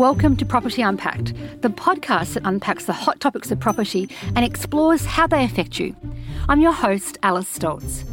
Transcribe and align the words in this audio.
Welcome 0.00 0.36
to 0.36 0.46
Property 0.46 0.80
Unpacked, 0.80 1.34
the 1.60 1.68
podcast 1.68 2.32
that 2.32 2.46
unpacks 2.46 2.86
the 2.86 2.92
hot 2.94 3.20
topics 3.20 3.50
of 3.50 3.60
property 3.60 4.08
and 4.34 4.46
explores 4.46 5.04
how 5.04 5.26
they 5.26 5.44
affect 5.44 5.78
you. 5.78 5.94
I'm 6.48 6.62
your 6.62 6.72
host, 6.72 7.18
Alice 7.22 7.58
Stolz. 7.58 8.06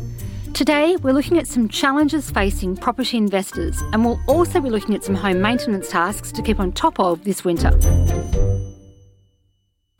Today, 0.53 0.97
we're 0.97 1.13
looking 1.13 1.37
at 1.37 1.47
some 1.47 1.69
challenges 1.69 2.29
facing 2.29 2.75
property 2.75 3.15
investors, 3.15 3.81
and 3.93 4.03
we'll 4.03 4.19
also 4.27 4.59
be 4.59 4.69
looking 4.69 4.95
at 4.95 5.05
some 5.05 5.15
home 5.15 5.41
maintenance 5.41 5.89
tasks 5.89 6.33
to 6.33 6.41
keep 6.41 6.59
on 6.59 6.73
top 6.73 6.99
of 6.99 7.23
this 7.23 7.45
winter. 7.45 7.71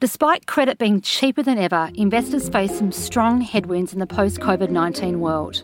Despite 0.02 0.46
credit 0.46 0.80
being 0.80 1.00
cheaper 1.00 1.42
than 1.42 1.58
ever, 1.58 1.90
investors 1.96 2.50
face 2.50 2.78
some 2.78 2.92
strong 2.92 3.40
headwinds 3.40 3.94
in 3.94 4.00
the 4.00 4.08
post 4.08 4.42
COVID 4.42 4.72
19 4.72 5.22
world. 5.22 5.64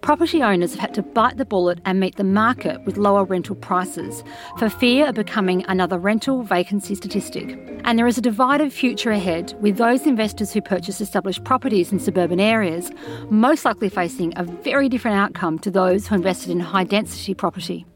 Property 0.00 0.42
owners 0.42 0.72
have 0.72 0.80
had 0.80 0.94
to 0.94 1.02
bite 1.02 1.36
the 1.36 1.44
bullet 1.44 1.78
and 1.84 1.98
meet 1.98 2.16
the 2.16 2.24
market 2.24 2.84
with 2.84 2.96
lower 2.96 3.24
rental 3.24 3.54
prices 3.56 4.22
for 4.58 4.68
fear 4.68 5.06
of 5.08 5.14
becoming 5.14 5.64
another 5.66 5.98
rental 5.98 6.42
vacancy 6.42 6.94
statistic. 6.94 7.58
And 7.84 7.98
there 7.98 8.06
is 8.06 8.18
a 8.18 8.22
divided 8.22 8.72
future 8.72 9.10
ahead 9.10 9.54
with 9.60 9.76
those 9.76 10.06
investors 10.06 10.52
who 10.52 10.60
purchase 10.60 11.00
established 11.00 11.44
properties 11.44 11.92
in 11.92 11.98
suburban 11.98 12.40
areas 12.40 12.90
most 13.30 13.64
likely 13.64 13.88
facing 13.88 14.32
a 14.36 14.44
very 14.44 14.88
different 14.88 15.16
outcome 15.16 15.58
to 15.60 15.70
those 15.70 16.06
who 16.06 16.14
invested 16.14 16.50
in 16.50 16.60
high 16.60 16.84
density 16.84 17.34
property. 17.34 17.86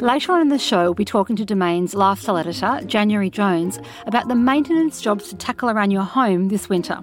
Later 0.00 0.30
on 0.30 0.40
in 0.40 0.48
the 0.48 0.60
show, 0.60 0.84
we'll 0.84 0.94
be 0.94 1.04
talking 1.04 1.34
to 1.34 1.44
Domain's 1.44 1.92
lifestyle 1.92 2.36
editor, 2.36 2.80
January 2.86 3.30
Jones, 3.30 3.80
about 4.06 4.28
the 4.28 4.36
maintenance 4.36 5.00
jobs 5.00 5.28
to 5.28 5.36
tackle 5.36 5.70
around 5.70 5.90
your 5.90 6.04
home 6.04 6.50
this 6.50 6.68
winter. 6.68 7.00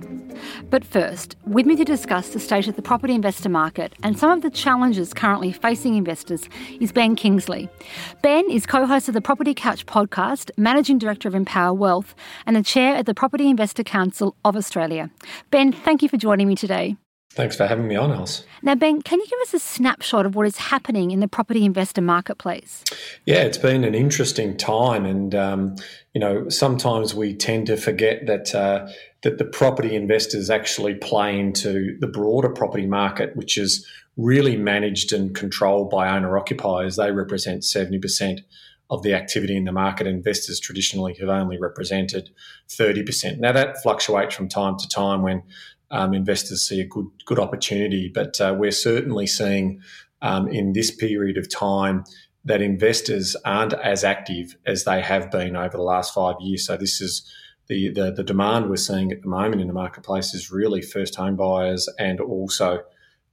But 0.69 0.85
first, 0.85 1.35
with 1.45 1.65
me 1.65 1.75
to 1.75 1.83
discuss 1.83 2.29
the 2.29 2.39
state 2.39 2.69
of 2.69 2.77
the 2.77 2.81
property 2.81 3.13
investor 3.13 3.49
market 3.49 3.93
and 4.01 4.17
some 4.17 4.31
of 4.31 4.43
the 4.43 4.49
challenges 4.49 5.13
currently 5.13 5.51
facing 5.51 5.95
investors 5.95 6.47
is 6.79 6.93
Ben 6.93 7.17
Kingsley. 7.17 7.67
Ben 8.21 8.49
is 8.49 8.65
co 8.65 8.85
host 8.85 9.09
of 9.09 9.13
the 9.13 9.21
Property 9.21 9.53
Couch 9.53 9.85
podcast, 9.85 10.49
managing 10.55 10.97
director 10.97 11.27
of 11.27 11.35
Empower 11.35 11.73
Wealth, 11.73 12.15
and 12.45 12.55
the 12.55 12.63
chair 12.63 12.97
of 12.97 13.05
the 13.05 13.13
Property 13.13 13.49
Investor 13.49 13.83
Council 13.83 14.37
of 14.45 14.55
Australia. 14.55 15.09
Ben, 15.51 15.73
thank 15.73 16.01
you 16.01 16.07
for 16.07 16.15
joining 16.15 16.47
me 16.47 16.55
today. 16.55 16.95
Thanks 17.35 17.57
for 17.57 17.67
having 17.67 17.89
me 17.89 17.97
on, 17.97 18.13
Alice. 18.13 18.45
Now, 18.61 18.75
Ben, 18.75 19.01
can 19.01 19.19
you 19.19 19.27
give 19.27 19.39
us 19.41 19.53
a 19.53 19.59
snapshot 19.59 20.25
of 20.25 20.35
what 20.35 20.47
is 20.47 20.55
happening 20.55 21.11
in 21.11 21.19
the 21.19 21.27
property 21.27 21.65
investor 21.65 22.01
marketplace? 22.01 22.81
Yeah, 23.25 23.43
it's 23.43 23.57
been 23.57 23.83
an 23.83 23.93
interesting 23.93 24.55
time, 24.55 25.05
and 25.05 25.35
um, 25.35 25.75
you 26.13 26.21
know 26.21 26.47
sometimes 26.47 27.13
we 27.13 27.35
tend 27.35 27.67
to 27.67 27.75
forget 27.75 28.25
that 28.27 28.55
uh, 28.55 28.87
that 29.23 29.37
the 29.37 29.43
property 29.43 29.95
investors 29.95 30.49
actually 30.49 30.95
play 30.95 31.37
into 31.37 31.97
the 31.99 32.07
broader 32.07 32.49
property 32.49 32.85
market, 32.85 33.35
which 33.35 33.57
is 33.57 33.85
really 34.15 34.55
managed 34.55 35.11
and 35.11 35.35
controlled 35.35 35.89
by 35.89 36.07
owner 36.07 36.37
occupiers. 36.37 36.95
They 36.95 37.11
represent 37.11 37.65
seventy 37.65 37.99
percent 37.99 38.41
of 38.89 39.03
the 39.03 39.13
activity 39.13 39.57
in 39.57 39.65
the 39.65 39.73
market. 39.73 40.07
Investors 40.07 40.59
traditionally 40.59 41.15
have 41.19 41.27
only 41.27 41.57
represented 41.59 42.29
thirty 42.69 43.03
percent. 43.03 43.41
Now 43.41 43.51
that 43.51 43.83
fluctuates 43.83 44.33
from 44.33 44.47
time 44.47 44.77
to 44.77 44.87
time 44.87 45.21
when 45.21 45.43
um, 45.91 46.13
investors 46.13 46.67
see 46.67 46.81
a 46.81 46.85
good 46.85 47.07
good 47.25 47.39
opportunity. 47.39 48.11
But 48.13 48.39
uh, 48.41 48.55
we're 48.57 48.71
certainly 48.71 49.27
seeing 49.27 49.81
um, 50.21 50.47
in 50.47 50.73
this 50.73 50.91
period 50.91 51.37
of 51.37 51.49
time 51.49 52.03
that 52.45 52.61
investors 52.61 53.35
aren't 53.43 53.73
as 53.73 54.03
active 54.03 54.55
as 54.65 54.83
they 54.83 55.01
have 55.01 55.31
been 55.31 55.55
over 55.55 55.77
the 55.77 55.83
last 55.83 56.13
five 56.13 56.35
years. 56.39 56.65
So 56.65 56.77
this 56.77 57.01
is 57.01 57.29
the, 57.67 57.89
the, 57.89 58.11
the 58.11 58.23
demand 58.23 58.69
we're 58.69 58.75
seeing 58.75 59.11
at 59.11 59.23
the 59.23 59.27
moment 59.27 59.61
in 59.61 59.67
the 59.67 59.73
marketplace 59.73 60.33
is 60.35 60.51
really 60.51 60.81
first 60.81 61.15
home 61.15 61.35
buyers 61.35 61.89
and 61.97 62.19
also 62.19 62.83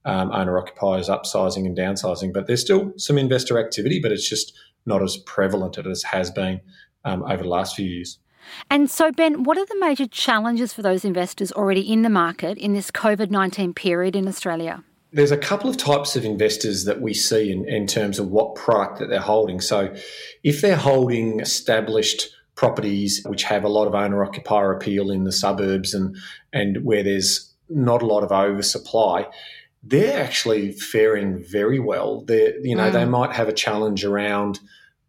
um, 0.05 0.31
owner 0.31 0.57
occupiers 0.57 1.09
upsizing 1.09 1.65
and 1.65 1.77
downsizing. 1.77 2.33
But 2.33 2.47
there's 2.47 2.61
still 2.61 2.93
some 2.97 3.19
investor 3.19 3.59
activity, 3.59 3.99
but 4.01 4.11
it's 4.11 4.27
just 4.27 4.53
not 4.85 5.03
as 5.03 5.17
prevalent 5.17 5.77
as 5.77 6.03
it 6.03 6.07
has 6.07 6.31
been 6.31 6.61
um, 7.05 7.23
over 7.23 7.43
the 7.43 7.49
last 7.49 7.75
few 7.75 7.85
years. 7.85 8.17
And 8.69 8.89
so, 8.89 9.11
Ben, 9.11 9.43
what 9.43 9.57
are 9.57 9.65
the 9.65 9.79
major 9.79 10.07
challenges 10.07 10.73
for 10.73 10.81
those 10.81 11.05
investors 11.05 11.51
already 11.51 11.81
in 11.81 12.01
the 12.01 12.09
market 12.09 12.57
in 12.57 12.73
this 12.73 12.91
COVID 12.91 13.29
19 13.29 13.73
period 13.73 14.15
in 14.15 14.27
Australia? 14.27 14.83
There's 15.11 15.31
a 15.31 15.37
couple 15.37 15.69
of 15.69 15.77
types 15.77 16.15
of 16.15 16.25
investors 16.25 16.85
that 16.85 16.99
we 17.01 17.13
see 17.13 17.51
in, 17.51 17.67
in 17.69 17.85
terms 17.85 18.17
of 18.17 18.29
what 18.29 18.55
product 18.55 18.99
that 18.99 19.09
they're 19.09 19.19
holding. 19.19 19.61
So, 19.61 19.93
if 20.43 20.61
they're 20.61 20.75
holding 20.75 21.39
established 21.39 22.29
properties 22.55 23.21
which 23.25 23.43
have 23.43 23.63
a 23.63 23.69
lot 23.69 23.87
of 23.87 23.95
owner 23.95 24.23
occupier 24.23 24.71
appeal 24.71 25.09
in 25.09 25.23
the 25.23 25.31
suburbs 25.31 25.93
and, 25.93 26.15
and 26.51 26.85
where 26.85 27.03
there's 27.03 27.51
not 27.67 28.01
a 28.01 28.05
lot 28.05 28.23
of 28.23 28.31
oversupply, 28.31 29.25
they're 29.83 30.21
actually 30.21 30.71
faring 30.71 31.43
very 31.43 31.79
well. 31.79 32.21
They, 32.21 32.53
you 32.61 32.75
know, 32.75 32.89
mm. 32.89 32.93
they 32.93 33.05
might 33.05 33.33
have 33.33 33.49
a 33.49 33.53
challenge 33.53 34.05
around 34.05 34.59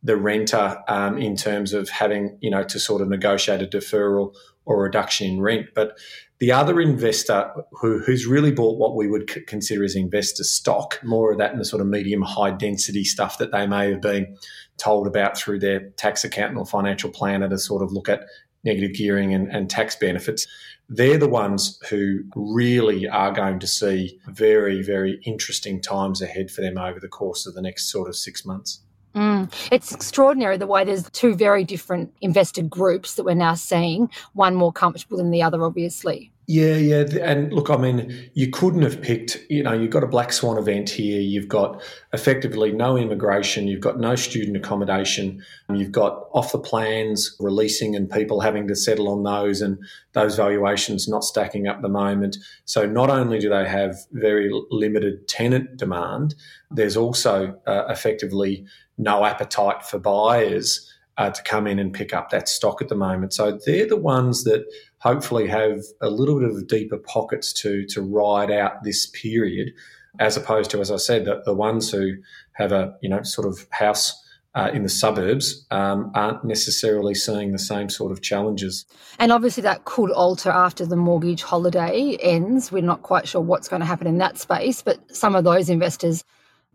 the 0.04 0.16
renter 0.16 0.76
um, 0.86 1.18
in 1.18 1.34
terms 1.34 1.72
of 1.72 1.88
having, 1.88 2.38
you 2.40 2.50
know, 2.50 2.62
to 2.62 2.78
sort 2.78 3.00
of 3.02 3.08
negotiate 3.08 3.62
a 3.62 3.66
deferral 3.66 4.34
or 4.66 4.82
reduction 4.82 5.26
in 5.26 5.40
rent. 5.40 5.68
But 5.74 5.98
the 6.38 6.52
other 6.52 6.80
investor 6.80 7.50
who, 7.72 8.00
who's 8.00 8.26
really 8.26 8.52
bought 8.52 8.78
what 8.78 8.94
we 8.94 9.08
would 9.08 9.30
c- 9.30 9.40
consider 9.40 9.82
as 9.82 9.96
investor 9.96 10.44
stock, 10.44 11.00
more 11.02 11.32
of 11.32 11.38
that 11.38 11.52
in 11.52 11.58
the 11.58 11.64
sort 11.64 11.80
of 11.80 11.88
medium 11.88 12.22
high 12.22 12.50
density 12.50 13.04
stuff 13.04 13.38
that 13.38 13.50
they 13.50 13.66
may 13.66 13.90
have 13.90 14.02
been 14.02 14.36
told 14.76 15.06
about 15.06 15.38
through 15.38 15.60
their 15.60 15.88
tax 15.96 16.22
accountant 16.22 16.58
or 16.58 16.66
financial 16.66 17.10
planner 17.10 17.48
to 17.48 17.58
sort 17.58 17.82
of 17.82 17.92
look 17.92 18.08
at 18.08 18.24
negative 18.62 18.94
gearing 18.94 19.32
and, 19.32 19.48
and 19.48 19.70
tax 19.70 19.96
benefits. 19.96 20.46
They're 20.88 21.18
the 21.18 21.28
ones 21.28 21.78
who 21.88 22.24
really 22.36 23.08
are 23.08 23.32
going 23.32 23.58
to 23.60 23.66
see 23.66 24.18
very, 24.28 24.82
very 24.82 25.20
interesting 25.24 25.80
times 25.80 26.20
ahead 26.20 26.50
for 26.50 26.60
them 26.60 26.76
over 26.76 27.00
the 27.00 27.08
course 27.08 27.46
of 27.46 27.54
the 27.54 27.62
next 27.62 27.90
sort 27.90 28.08
of 28.08 28.16
six 28.16 28.44
months. 28.44 28.83
Mm. 29.14 29.52
It's 29.70 29.92
extraordinary 29.92 30.56
the 30.56 30.66
way 30.66 30.84
there's 30.84 31.08
two 31.10 31.34
very 31.34 31.64
different 31.64 32.12
investor 32.20 32.62
groups 32.62 33.14
that 33.14 33.24
we're 33.24 33.34
now 33.34 33.54
seeing, 33.54 34.10
one 34.32 34.54
more 34.54 34.72
comfortable 34.72 35.18
than 35.18 35.30
the 35.30 35.42
other, 35.42 35.64
obviously. 35.64 36.32
Yeah, 36.46 36.76
yeah. 36.76 37.04
And 37.22 37.54
look, 37.54 37.70
I 37.70 37.78
mean, 37.78 38.30
you 38.34 38.50
couldn't 38.50 38.82
have 38.82 39.00
picked, 39.00 39.38
you 39.48 39.62
know, 39.62 39.72
you've 39.72 39.90
got 39.90 40.04
a 40.04 40.06
black 40.06 40.30
swan 40.30 40.58
event 40.58 40.90
here. 40.90 41.18
You've 41.18 41.48
got 41.48 41.82
effectively 42.12 42.70
no 42.70 42.98
immigration. 42.98 43.66
You've 43.66 43.80
got 43.80 43.98
no 43.98 44.14
student 44.14 44.54
accommodation. 44.58 45.42
You've 45.72 45.92
got 45.92 46.26
off 46.34 46.52
the 46.52 46.58
plans 46.58 47.34
releasing 47.40 47.96
and 47.96 48.10
people 48.10 48.40
having 48.40 48.68
to 48.68 48.76
settle 48.76 49.08
on 49.08 49.22
those 49.22 49.62
and 49.62 49.78
those 50.12 50.36
valuations 50.36 51.08
not 51.08 51.24
stacking 51.24 51.66
up 51.66 51.80
the 51.80 51.88
moment. 51.88 52.36
So 52.66 52.84
not 52.84 53.08
only 53.08 53.38
do 53.38 53.48
they 53.48 53.66
have 53.66 53.96
very 54.12 54.50
limited 54.70 55.26
tenant 55.28 55.78
demand, 55.78 56.34
there's 56.70 56.96
also 56.96 57.58
uh, 57.66 57.84
effectively 57.88 58.66
no 58.98 59.24
appetite 59.24 59.82
for 59.82 59.98
buyers 59.98 60.93
uh, 61.16 61.30
to 61.30 61.42
come 61.42 61.66
in 61.66 61.78
and 61.78 61.92
pick 61.92 62.12
up 62.12 62.30
that 62.30 62.48
stock 62.48 62.82
at 62.82 62.88
the 62.88 62.94
moment. 62.94 63.32
So 63.32 63.58
they're 63.64 63.88
the 63.88 63.96
ones 63.96 64.44
that 64.44 64.66
hopefully 64.98 65.46
have 65.48 65.80
a 66.00 66.10
little 66.10 66.40
bit 66.40 66.50
of 66.50 66.66
deeper 66.66 66.98
pockets 66.98 67.52
to 67.54 67.86
to 67.86 68.02
ride 68.02 68.50
out 68.50 68.82
this 68.82 69.06
period, 69.06 69.72
as 70.18 70.36
opposed 70.36 70.70
to, 70.72 70.80
as 70.80 70.90
I 70.90 70.96
said, 70.96 71.24
the, 71.24 71.42
the 71.44 71.54
ones 71.54 71.90
who 71.90 72.16
have 72.52 72.72
a 72.72 72.96
you 73.00 73.08
know 73.08 73.22
sort 73.22 73.46
of 73.46 73.66
house. 73.70 74.20
Uh, 74.56 74.70
in 74.72 74.84
the 74.84 74.88
suburbs 74.88 75.66
um, 75.72 76.12
aren't 76.14 76.44
necessarily 76.44 77.12
seeing 77.12 77.50
the 77.50 77.58
same 77.58 77.88
sort 77.88 78.12
of 78.12 78.22
challenges. 78.22 78.86
And 79.18 79.32
obviously, 79.32 79.64
that 79.64 79.84
could 79.84 80.12
alter 80.12 80.48
after 80.48 80.86
the 80.86 80.94
mortgage 80.94 81.42
holiday 81.42 82.16
ends. 82.20 82.70
We're 82.70 82.80
not 82.80 83.02
quite 83.02 83.26
sure 83.26 83.40
what's 83.40 83.66
going 83.66 83.80
to 83.80 83.86
happen 83.86 84.06
in 84.06 84.18
that 84.18 84.38
space, 84.38 84.80
but 84.80 85.00
some 85.12 85.34
of 85.34 85.42
those 85.42 85.68
investors 85.68 86.22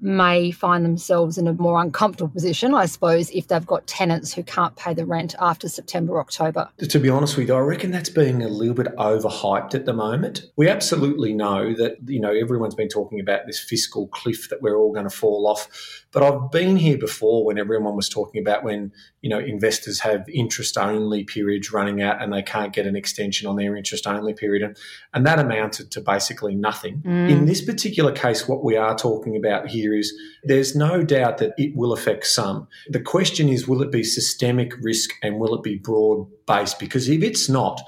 may 0.02 0.52
find 0.52 0.86
themselves 0.86 1.38
in 1.38 1.48
a 1.48 1.54
more 1.54 1.82
uncomfortable 1.82 2.30
position, 2.30 2.74
I 2.74 2.86
suppose, 2.86 3.30
if 3.32 3.48
they've 3.48 3.66
got 3.66 3.86
tenants 3.88 4.34
who 4.34 4.44
can't 4.44 4.76
pay 4.76 4.94
the 4.94 5.06
rent 5.06 5.36
after 5.40 5.68
September, 5.68 6.20
October. 6.20 6.70
To 6.78 7.00
be 7.00 7.10
honest 7.10 7.38
with 7.38 7.50
you, 7.50 7.56
I 7.56 7.60
reckon 7.60 7.92
that's 7.92 8.10
being 8.10 8.42
a 8.44 8.48
little 8.48 8.74
bit 8.74 8.88
overhyped 8.98 9.76
at 9.76 9.86
the 9.86 9.94
moment. 9.94 10.44
We 10.56 10.70
absolutely 10.70 11.34
know 11.34 11.74
that, 11.76 11.98
you 12.06 12.20
know, 12.20 12.34
everyone's 12.34 12.76
been 12.76 12.88
talking 12.88 13.20
about 13.20 13.42
this 13.46 13.60
fiscal 13.60 14.08
cliff 14.08 14.50
that 14.50 14.62
we're 14.62 14.78
all 14.78 14.94
going 14.94 15.10
to 15.10 15.16
fall 15.16 15.48
off. 15.48 15.68
But 16.12 16.24
I've 16.24 16.52
been 16.52 16.78
here 16.78 16.98
before 16.98 17.46
when 17.46 17.58
everyone 17.58 17.96
was 17.96 18.10
talking 18.10 18.42
about 18.42 18.64
when, 18.64 18.92
you 19.22 19.30
know, 19.30 19.40
investors 19.40 20.00
have 20.00 20.28
interest 20.30 20.78
only 20.78 21.24
periods 21.24 21.74
running 21.74 22.02
out 22.02 22.22
and 22.22 22.32
they 22.32 22.42
can't 22.42 22.74
get 22.74 22.86
an 22.86 22.96
extension 22.96 23.48
on 23.48 23.58
their 23.58 23.76
interest 23.76 24.08
only 24.08 24.34
period. 24.34 24.64
And, 24.64 24.78
and 25.14 25.26
that 25.26 25.40
amounted 25.40 25.92
to 25.92 26.02
basically 26.02 26.56
nothing. 26.56 27.02
Mm. 27.06 27.30
In 27.30 27.46
this 27.46 27.64
particular 27.64 28.12
case, 28.12 28.48
what 28.48 28.64
we 28.64 28.78
are 28.78 28.96
talking 28.96 29.36
about 29.36 29.68
here 29.68 29.94
is 29.94 30.14
there's 30.44 30.76
no 30.76 31.04
doubt 31.04 31.40
that 31.40 31.54
it 31.58 31.76
will 31.76 31.92
affect 31.92 32.28
some. 32.28 32.68
The 32.88 33.02
question 33.02 33.50
is, 33.50 33.68
will 33.68 33.82
it 33.82 33.92
be 33.92 34.04
systemic 34.04 34.74
risk 34.82 35.12
and 35.22 35.38
will 35.38 35.54
it 35.54 35.64
be 35.64 35.78
broad 35.78 36.28
based? 36.46 36.80
Because 36.80 37.10
if 37.10 37.22
it's 37.22 37.50
not, 37.50 37.82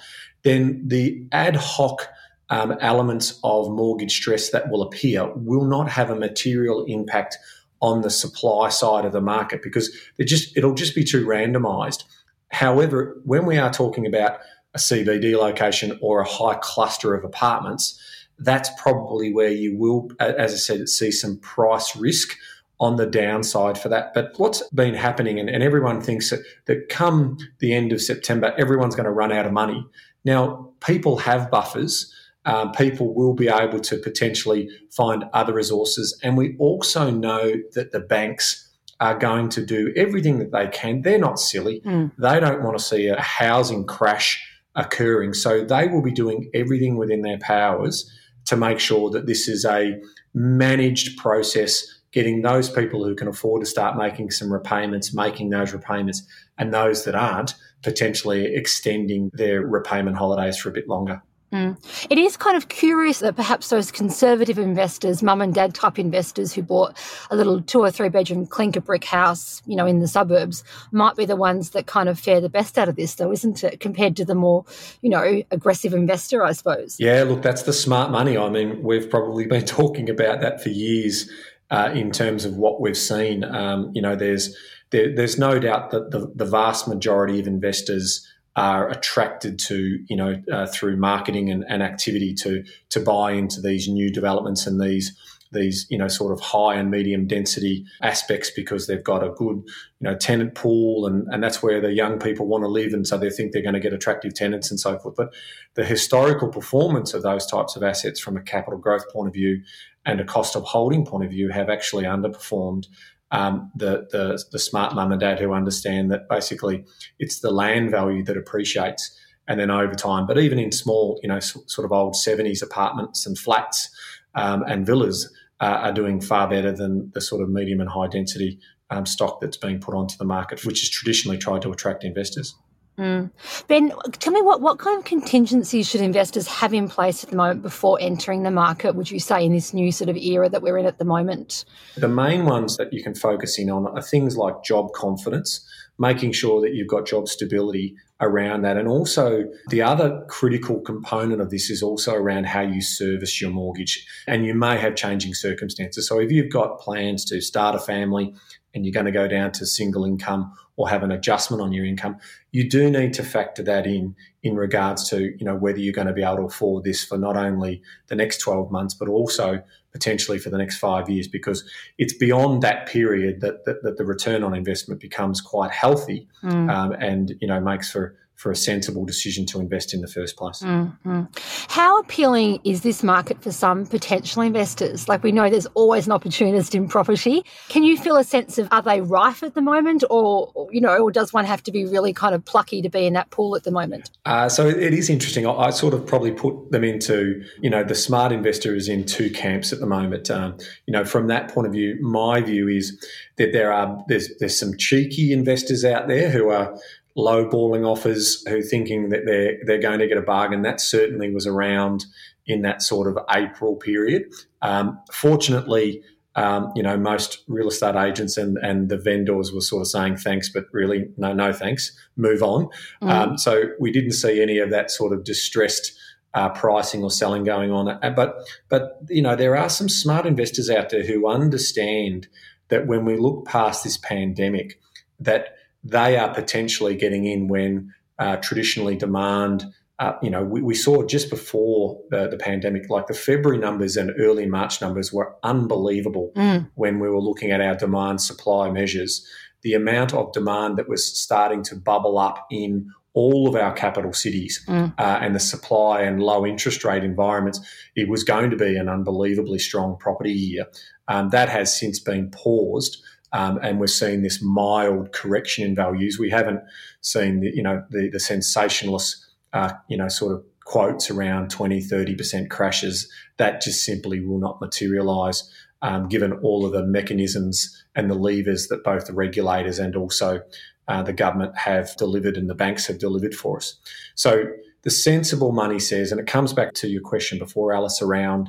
then 0.43 0.85
the 0.85 1.25
ad 1.31 1.55
hoc 1.55 2.07
um, 2.49 2.75
elements 2.81 3.39
of 3.45 3.71
mortgage 3.71 4.17
stress 4.17 4.49
that 4.49 4.69
will 4.69 4.81
appear 4.81 5.31
will 5.35 5.63
not 5.63 5.89
have 5.89 6.09
a 6.09 6.15
material 6.15 6.83
impact 6.85 7.37
on 7.81 8.01
the 8.01 8.09
supply 8.09 8.69
side 8.69 9.05
of 9.05 9.11
the 9.11 9.21
market 9.21 9.61
because 9.63 9.95
just 10.21 10.55
it'll 10.55 10.73
just 10.73 10.95
be 10.95 11.03
too 11.03 11.25
randomized. 11.25 12.03
However, 12.49 13.19
when 13.23 13.45
we 13.45 13.57
are 13.57 13.71
talking 13.71 14.05
about 14.05 14.39
a 14.73 14.77
CBD 14.77 15.37
location 15.37 15.97
or 16.01 16.19
a 16.19 16.27
high 16.27 16.57
cluster 16.61 17.13
of 17.13 17.23
apartments, 17.23 17.99
that's 18.39 18.69
probably 18.81 19.33
where 19.33 19.51
you 19.51 19.77
will, 19.77 20.09
as 20.19 20.53
I 20.53 20.57
said, 20.57 20.89
see 20.89 21.11
some 21.11 21.37
price 21.39 21.95
risk 21.95 22.37
on 22.79 22.95
the 22.95 23.05
downside 23.05 23.77
for 23.77 23.89
that. 23.89 24.13
But 24.13 24.33
what's 24.37 24.67
been 24.69 24.95
happening, 24.95 25.39
and, 25.39 25.49
and 25.49 25.61
everyone 25.61 26.01
thinks 26.01 26.31
that, 26.31 26.39
that 26.65 26.89
come 26.89 27.37
the 27.59 27.73
end 27.73 27.91
of 27.93 28.01
September, 28.01 28.53
everyone's 28.57 28.95
going 28.95 29.05
to 29.05 29.11
run 29.11 29.31
out 29.31 29.45
of 29.45 29.53
money. 29.53 29.85
Now, 30.25 30.71
people 30.79 31.17
have 31.17 31.51
buffers. 31.51 32.13
Um, 32.45 32.71
people 32.71 33.13
will 33.13 33.33
be 33.33 33.49
able 33.49 33.79
to 33.81 33.97
potentially 33.97 34.69
find 34.89 35.25
other 35.33 35.53
resources. 35.53 36.19
And 36.23 36.35
we 36.35 36.55
also 36.57 37.11
know 37.11 37.53
that 37.73 37.91
the 37.91 37.99
banks 37.99 38.69
are 38.99 39.17
going 39.17 39.49
to 39.49 39.65
do 39.65 39.93
everything 39.95 40.39
that 40.39 40.51
they 40.51 40.67
can. 40.67 41.01
They're 41.01 41.19
not 41.19 41.39
silly. 41.39 41.81
Mm. 41.81 42.11
They 42.17 42.39
don't 42.39 42.63
want 42.63 42.77
to 42.77 42.83
see 42.83 43.07
a 43.07 43.19
housing 43.19 43.85
crash 43.85 44.43
occurring. 44.75 45.33
So 45.33 45.65
they 45.65 45.87
will 45.87 46.01
be 46.01 46.11
doing 46.11 46.49
everything 46.53 46.97
within 46.97 47.21
their 47.21 47.39
powers 47.39 48.09
to 48.45 48.55
make 48.55 48.79
sure 48.79 49.09
that 49.09 49.27
this 49.27 49.47
is 49.47 49.65
a 49.65 49.99
managed 50.33 51.17
process 51.17 51.85
getting 52.11 52.41
those 52.41 52.69
people 52.69 53.03
who 53.03 53.15
can 53.15 53.27
afford 53.27 53.61
to 53.61 53.65
start 53.65 53.97
making 53.97 54.31
some 54.31 54.51
repayments, 54.51 55.13
making 55.13 55.49
those 55.49 55.73
repayments, 55.73 56.23
and 56.57 56.73
those 56.73 57.05
that 57.05 57.15
aren't 57.15 57.55
potentially 57.83 58.53
extending 58.53 59.31
their 59.33 59.61
repayment 59.65 60.17
holidays 60.17 60.57
for 60.57 60.69
a 60.69 60.73
bit 60.73 60.87
longer. 60.87 61.21
Mm. 61.51 61.77
It 62.09 62.17
is 62.17 62.37
kind 62.37 62.55
of 62.55 62.69
curious 62.69 63.19
that 63.19 63.35
perhaps 63.35 63.69
those 63.69 63.91
conservative 63.91 64.57
investors, 64.57 65.21
mum 65.21 65.41
and 65.41 65.53
dad 65.53 65.75
type 65.75 65.99
investors 65.99 66.53
who 66.53 66.61
bought 66.61 66.97
a 67.29 67.35
little 67.35 67.61
two 67.61 67.81
or 67.81 67.91
three 67.91 68.07
bedroom 68.07 68.47
clinker 68.47 68.79
brick 68.79 69.03
house, 69.03 69.61
you 69.65 69.75
know, 69.75 69.85
in 69.85 69.99
the 69.99 70.07
suburbs, 70.07 70.63
might 70.91 71.17
be 71.17 71.25
the 71.25 71.35
ones 71.35 71.71
that 71.71 71.87
kind 71.87 72.07
of 72.07 72.17
fare 72.17 72.39
the 72.39 72.49
best 72.49 72.77
out 72.77 72.87
of 72.87 72.95
this, 72.95 73.15
though, 73.15 73.31
isn't 73.31 73.63
it? 73.63 73.81
Compared 73.81 74.15
to 74.15 74.25
the 74.25 74.35
more, 74.35 74.63
you 75.01 75.09
know, 75.09 75.43
aggressive 75.51 75.93
investor, 75.93 76.43
I 76.43 76.53
suppose. 76.53 76.95
Yeah, 76.99 77.23
look, 77.23 77.41
that's 77.41 77.63
the 77.63 77.73
smart 77.73 78.11
money. 78.11 78.37
I 78.37 78.49
mean, 78.49 78.81
we've 78.81 79.09
probably 79.09 79.45
been 79.45 79.65
talking 79.65 80.09
about 80.09 80.39
that 80.41 80.63
for 80.63 80.69
years 80.69 81.29
uh, 81.69 81.91
in 81.93 82.11
terms 82.11 82.45
of 82.45 82.55
what 82.55 82.79
we've 82.79 82.97
seen. 82.97 83.43
Um, 83.43 83.91
you 83.93 84.01
know, 84.01 84.15
there's 84.15 84.55
there, 84.91 85.13
there's 85.15 85.37
no 85.39 85.57
doubt 85.57 85.91
that 85.91 86.11
the, 86.11 86.31
the, 86.35 86.45
vast 86.45 86.87
majority 86.87 87.39
of 87.39 87.47
investors 87.47 88.27
are 88.55 88.89
attracted 88.89 89.57
to, 89.57 89.99
you 90.07 90.15
know, 90.15 90.41
uh, 90.51 90.67
through 90.67 90.97
marketing 90.97 91.49
and, 91.49 91.63
and, 91.69 91.81
activity 91.81 92.33
to 92.33 92.63
to 92.89 92.99
buy 92.99 93.31
into 93.31 93.61
these 93.61 93.87
new 93.87 94.11
developments 94.11 94.67
and 94.67 94.81
these 94.81 95.17
these 95.51 95.85
you 95.89 95.97
know 95.97 96.07
sort 96.07 96.31
of 96.31 96.39
high 96.39 96.75
and 96.75 96.89
medium 96.89 97.27
density 97.27 97.85
aspects 98.01 98.49
because 98.49 98.87
they've 98.87 99.03
got 99.03 99.23
a 99.23 99.29
good 99.29 99.57
you 99.57 100.01
know 100.01 100.15
tenant 100.15 100.55
pool 100.55 101.05
and 101.05 101.27
and 101.29 101.43
that's 101.43 101.61
where 101.61 101.81
the 101.81 101.91
young 101.91 102.19
people 102.19 102.47
want 102.47 102.63
to 102.63 102.67
live 102.67 102.93
and 102.93 103.07
so 103.07 103.17
they 103.17 103.29
think 103.29 103.51
they're 103.51 103.61
going 103.61 103.73
to 103.73 103.79
get 103.79 103.93
attractive 103.93 104.33
tenants 104.33 104.71
and 104.71 104.79
so 104.79 104.97
forth. 104.97 105.15
But 105.15 105.33
the 105.75 105.85
historical 105.85 106.49
performance 106.49 107.13
of 107.13 107.23
those 107.23 107.45
types 107.45 107.75
of 107.75 107.83
assets 107.83 108.19
from 108.19 108.37
a 108.37 108.41
capital 108.41 108.79
growth 108.79 109.09
point 109.11 109.27
of 109.27 109.33
view 109.33 109.61
and 110.05 110.19
a 110.19 110.25
cost 110.25 110.55
of 110.55 110.63
holding 110.63 111.05
point 111.05 111.25
of 111.25 111.31
view 111.31 111.49
have 111.49 111.69
actually 111.69 112.05
underperformed 112.05 112.87
um, 113.31 113.71
the, 113.75 114.07
the, 114.11 114.43
the 114.51 114.59
smart 114.59 114.93
mum 114.93 115.11
and 115.11 115.21
dad 115.21 115.39
who 115.39 115.53
understand 115.53 116.11
that 116.11 116.27
basically 116.29 116.83
it's 117.19 117.39
the 117.39 117.51
land 117.51 117.89
value 117.91 118.23
that 118.25 118.37
appreciates 118.37 119.17
and 119.47 119.59
then 119.59 119.71
over 119.71 119.95
time. 119.95 120.25
But 120.25 120.37
even 120.37 120.59
in 120.59 120.71
small, 120.71 121.19
you 121.23 121.29
know, 121.29 121.39
sort 121.39 121.85
of 121.85 121.91
old 121.91 122.15
70s 122.15 122.61
apartments 122.61 123.25
and 123.25 123.37
flats 123.37 123.89
um, 124.35 124.63
and 124.63 124.85
villas 124.85 125.31
uh, 125.59 125.79
are 125.81 125.93
doing 125.93 126.21
far 126.21 126.49
better 126.49 126.71
than 126.71 127.11
the 127.13 127.21
sort 127.21 127.41
of 127.41 127.49
medium 127.49 127.79
and 127.79 127.89
high 127.89 128.07
density 128.07 128.59
um, 128.89 129.05
stock 129.05 129.39
that's 129.39 129.57
being 129.57 129.79
put 129.79 129.95
onto 129.95 130.17
the 130.17 130.25
market, 130.25 130.65
which 130.65 130.81
has 130.81 130.89
traditionally 130.89 131.37
tried 131.37 131.61
to 131.61 131.71
attract 131.71 132.03
investors. 132.03 132.55
Mm. 133.01 133.31
Ben, 133.67 133.91
tell 134.19 134.31
me 134.31 134.43
what, 134.43 134.61
what 134.61 134.77
kind 134.77 134.95
of 134.95 135.05
contingencies 135.05 135.89
should 135.89 136.01
investors 136.01 136.45
have 136.45 136.71
in 136.71 136.87
place 136.87 137.23
at 137.23 137.31
the 137.31 137.35
moment 137.35 137.63
before 137.63 137.97
entering 137.99 138.43
the 138.43 138.51
market, 138.51 138.93
would 138.93 139.09
you 139.09 139.19
say, 139.19 139.43
in 139.43 139.53
this 139.53 139.73
new 139.73 139.91
sort 139.91 140.07
of 140.07 140.15
era 140.17 140.47
that 140.49 140.61
we're 140.61 140.77
in 140.77 140.85
at 140.85 140.99
the 140.99 141.03
moment? 141.03 141.65
The 141.97 142.07
main 142.07 142.45
ones 142.45 142.77
that 142.77 142.93
you 142.93 143.01
can 143.01 143.15
focus 143.15 143.57
in 143.57 143.71
on 143.71 143.87
are 143.87 144.03
things 144.03 144.37
like 144.37 144.63
job 144.63 144.93
confidence, 144.93 145.67
making 145.97 146.33
sure 146.33 146.61
that 146.61 146.75
you've 146.75 146.89
got 146.89 147.07
job 147.07 147.27
stability 147.27 147.95
around 148.19 148.61
that. 148.65 148.77
And 148.77 148.87
also, 148.87 149.45
the 149.69 149.81
other 149.81 150.23
critical 150.29 150.79
component 150.79 151.41
of 151.41 151.49
this 151.49 151.71
is 151.71 151.81
also 151.81 152.13
around 152.13 152.45
how 152.45 152.61
you 152.61 152.83
service 152.83 153.41
your 153.41 153.49
mortgage. 153.49 154.05
And 154.27 154.45
you 154.45 154.53
may 154.53 154.77
have 154.77 154.93
changing 154.93 155.33
circumstances. 155.33 156.07
So, 156.07 156.19
if 156.19 156.31
you've 156.31 156.51
got 156.51 156.79
plans 156.79 157.25
to 157.25 157.41
start 157.41 157.73
a 157.73 157.79
family, 157.79 158.35
and 158.73 158.85
you're 158.85 158.93
going 158.93 159.05
to 159.05 159.11
go 159.11 159.27
down 159.27 159.51
to 159.51 159.65
single 159.65 160.05
income 160.05 160.53
or 160.81 160.89
have 160.89 161.03
an 161.03 161.11
adjustment 161.11 161.61
on 161.61 161.71
your 161.71 161.85
income, 161.85 162.17
you 162.51 162.67
do 162.67 162.89
need 162.89 163.13
to 163.13 163.23
factor 163.23 163.61
that 163.61 163.85
in 163.85 164.15
in 164.41 164.55
regards 164.55 165.07
to 165.09 165.37
you 165.37 165.45
know 165.45 165.55
whether 165.55 165.77
you're 165.77 165.93
going 165.93 166.07
to 166.07 166.13
be 166.13 166.23
able 166.23 166.37
to 166.37 166.43
afford 166.43 166.83
this 166.83 167.03
for 167.03 167.17
not 167.17 167.37
only 167.37 167.81
the 168.07 168.15
next 168.15 168.39
12 168.39 168.71
months 168.71 168.95
but 168.95 169.07
also 169.07 169.61
potentially 169.91 170.39
for 170.39 170.49
the 170.49 170.57
next 170.57 170.79
five 170.79 171.07
years 171.07 171.27
because 171.27 171.63
it's 171.99 172.13
beyond 172.13 172.63
that 172.63 172.87
period 172.87 173.41
that, 173.41 173.63
that, 173.65 173.83
that 173.83 173.97
the 173.97 174.05
return 174.05 174.43
on 174.43 174.55
investment 174.55 174.99
becomes 174.99 175.39
quite 175.39 175.69
healthy 175.69 176.27
mm. 176.43 176.71
um, 176.71 176.93
and 176.93 177.35
you 177.39 177.47
know 177.47 177.59
makes 177.59 177.91
for 177.91 178.15
for 178.41 178.49
a 178.49 178.55
sensible 178.55 179.05
decision 179.05 179.45
to 179.45 179.59
invest 179.59 179.93
in 179.93 180.01
the 180.01 180.07
first 180.07 180.35
place. 180.35 180.63
Mm-hmm. 180.63 181.25
How 181.67 181.99
appealing 181.99 182.59
is 182.63 182.81
this 182.81 183.03
market 183.03 183.39
for 183.43 183.51
some 183.51 183.85
potential 183.85 184.41
investors? 184.41 185.07
Like 185.07 185.21
we 185.21 185.31
know 185.31 185.47
there's 185.47 185.67
always 185.75 186.07
an 186.07 186.11
opportunist 186.11 186.73
in 186.73 186.87
property. 186.87 187.45
Can 187.69 187.83
you 187.83 187.97
feel 187.97 188.17
a 188.17 188.23
sense 188.23 188.57
of 188.57 188.67
are 188.71 188.81
they 188.81 189.01
rife 189.01 189.43
at 189.43 189.53
the 189.53 189.61
moment 189.61 190.03
or, 190.09 190.51
you 190.71 190.81
know, 190.81 190.97
or 190.97 191.11
does 191.11 191.31
one 191.31 191.45
have 191.45 191.61
to 191.63 191.71
be 191.71 191.85
really 191.85 192.13
kind 192.13 192.33
of 192.33 192.43
plucky 192.43 192.81
to 192.81 192.89
be 192.89 193.05
in 193.05 193.13
that 193.13 193.29
pool 193.29 193.55
at 193.55 193.63
the 193.63 193.69
moment? 193.69 194.09
Uh, 194.25 194.49
so 194.49 194.67
it 194.67 194.91
is 194.91 195.07
interesting. 195.07 195.45
I, 195.45 195.51
I, 195.51 195.69
sort 195.69 195.93
of 195.93 196.07
probably 196.07 196.31
put 196.31 196.71
them 196.71 196.83
into, 196.83 197.43
you 197.61 197.69
know, 197.69 197.83
the 197.83 197.95
smart 197.95 198.31
investor 198.31 198.75
is 198.75 198.89
in 198.89 199.05
two 199.05 199.29
camps 199.29 199.71
at 199.71 199.79
the 199.79 199.85
moment. 199.85 200.31
Um, 200.31 200.57
you 200.87 200.93
know, 200.93 201.05
from 201.05 201.27
that 201.27 201.53
point 201.53 201.67
of 201.67 201.73
view, 201.73 201.97
my 202.01 202.41
view 202.41 202.67
is 202.67 202.99
that 203.37 203.53
there 203.53 203.71
are 203.71 204.03
there's 204.07 204.29
there's 204.39 204.57
some 204.57 204.75
cheeky 204.77 205.31
investors 205.31 205.85
out 205.85 206.07
there 206.07 206.29
who 206.29 206.49
are 206.49 206.77
lowballing 207.17 207.85
offers 207.85 208.43
who 208.47 208.61
thinking 208.61 209.09
that 209.09 209.25
they're 209.25 209.57
they're 209.65 209.81
going 209.81 209.99
to 209.99 210.07
get 210.07 210.17
a 210.17 210.21
bargain. 210.21 210.61
That 210.61 210.79
certainly 210.79 211.31
was 211.31 211.45
around 211.45 212.05
in 212.47 212.61
that 212.61 212.81
sort 212.81 213.07
of 213.07 213.17
April 213.33 213.75
period. 213.75 214.23
Um, 214.61 214.99
fortunately, 215.11 216.03
um, 216.35 216.71
you 216.75 216.83
know, 216.83 216.97
most 216.97 217.43
real 217.47 217.67
estate 217.67 217.95
agents 217.95 218.37
and, 218.37 218.57
and 218.57 218.89
the 218.89 218.97
vendors 218.97 219.51
were 219.51 219.61
sort 219.61 219.81
of 219.81 219.87
saying 219.87 220.17
thanks, 220.17 220.49
but 220.49 220.65
really 220.71 221.09
no, 221.17 221.33
no 221.33 221.51
thanks, 221.51 221.91
move 222.15 222.41
on. 222.41 222.69
Mm. 223.01 223.09
Um, 223.09 223.37
so 223.37 223.63
we 223.79 223.91
didn't 223.91 224.13
see 224.13 224.41
any 224.41 224.57
of 224.59 224.69
that 224.69 224.91
sort 224.91 225.11
of 225.11 225.23
distressed 225.23 225.91
uh, 226.33 226.49
pricing 226.49 227.03
or 227.03 227.11
selling 227.11 227.43
going 227.43 227.71
on. 227.71 227.89
Uh, 227.89 228.13
but 228.15 228.37
but 228.69 228.99
you 229.09 229.21
know, 229.21 229.35
there 229.35 229.57
are 229.57 229.69
some 229.69 229.89
smart 229.89 230.25
investors 230.25 230.69
out 230.69 230.89
there 230.89 231.05
who 231.05 231.27
understand 231.27 232.27
that 232.69 232.87
when 232.87 233.03
we 233.03 233.17
look 233.17 233.45
past 233.45 233.83
this 233.83 233.97
pandemic, 233.97 234.79
that 235.19 235.55
they 235.83 236.17
are 236.17 236.33
potentially 236.33 236.95
getting 236.95 237.25
in 237.25 237.47
when 237.47 237.93
uh, 238.19 238.37
traditionally 238.37 238.95
demand. 238.95 239.65
Uh, 239.99 240.13
you 240.21 240.29
know, 240.29 240.43
we, 240.43 240.61
we, 240.61 240.73
saw 240.73 241.05
just 241.05 241.29
before 241.29 241.99
the, 242.09 242.27
the, 242.27 242.37
pandemic, 242.37 242.89
like 242.89 243.07
the 243.07 243.13
February 243.13 243.59
numbers 243.59 243.97
and 243.97 244.11
early 244.19 244.47
March 244.47 244.81
numbers 244.81 245.13
were 245.13 245.35
unbelievable 245.43 246.31
mm. 246.35 246.67
when 246.73 246.99
we 246.99 247.07
were 247.07 247.21
looking 247.21 247.51
at 247.51 247.61
our 247.61 247.75
demand 247.75 248.19
supply 248.19 248.71
measures. 248.71 249.25
The 249.61 249.73
amount 249.75 250.13
of 250.13 250.33
demand 250.33 250.77
that 250.77 250.89
was 250.89 251.05
starting 251.05 251.61
to 251.63 251.75
bubble 251.75 252.17
up 252.17 252.47
in 252.49 252.89
all 253.13 253.47
of 253.47 253.55
our 253.55 253.73
capital 253.73 254.13
cities 254.13 254.63
mm. 254.67 254.93
uh, 254.97 255.19
and 255.21 255.35
the 255.35 255.39
supply 255.39 256.01
and 256.01 256.23
low 256.23 256.45
interest 256.45 256.83
rate 256.83 257.03
environments, 257.03 257.59
it 257.95 258.09
was 258.09 258.23
going 258.23 258.49
to 258.49 258.55
be 258.55 258.75
an 258.77 258.89
unbelievably 258.89 259.59
strong 259.59 259.97
property 259.99 260.31
year. 260.31 260.65
Um, 261.07 261.29
that 261.29 261.49
has 261.49 261.77
since 261.77 261.99
been 261.99 262.31
paused 262.31 263.03
um, 263.33 263.59
and 263.61 263.79
we're 263.79 263.87
seeing 263.87 264.21
this 264.21 264.41
mild 264.41 265.11
correction 265.13 265.65
in 265.65 265.75
values. 265.75 266.19
We 266.19 266.29
haven't 266.29 266.61
seen 267.01 267.39
the, 267.41 267.51
you 267.53 267.63
know 267.63 267.83
the, 267.89 268.09
the 268.09 268.19
sensationalist 268.19 269.25
uh, 269.53 269.73
you 269.87 269.97
know 269.97 270.07
sort 270.07 270.33
of 270.33 270.43
quotes 270.63 271.09
around 271.09 271.49
20 271.49 271.81
30% 271.81 272.49
crashes 272.49 273.11
that 273.37 273.61
just 273.61 273.83
simply 273.83 274.19
will 274.19 274.37
not 274.37 274.61
materialize 274.61 275.49
um, 275.81 276.07
given 276.07 276.33
all 276.33 276.65
of 276.65 276.71
the 276.71 276.83
mechanisms 276.83 277.83
and 277.95 278.09
the 278.09 278.15
levers 278.15 278.67
that 278.67 278.83
both 278.83 279.07
the 279.07 279.13
regulators 279.13 279.79
and 279.79 279.95
also 279.95 280.39
uh, 280.87 281.01
the 281.01 281.13
government 281.13 281.57
have 281.57 281.95
delivered 281.97 282.37
and 282.37 282.49
the 282.49 282.55
banks 282.55 282.85
have 282.85 282.99
delivered 282.99 283.33
for 283.33 283.57
us 283.57 283.79
so 284.15 284.45
the 284.83 284.91
sensible 284.91 285.51
money 285.51 285.79
says 285.79 286.11
and 286.11 286.21
it 286.21 286.27
comes 286.27 286.53
back 286.53 286.73
to 286.73 286.87
your 286.87 287.01
question 287.01 287.39
before 287.39 287.73
alice 287.73 288.01
around 288.01 288.47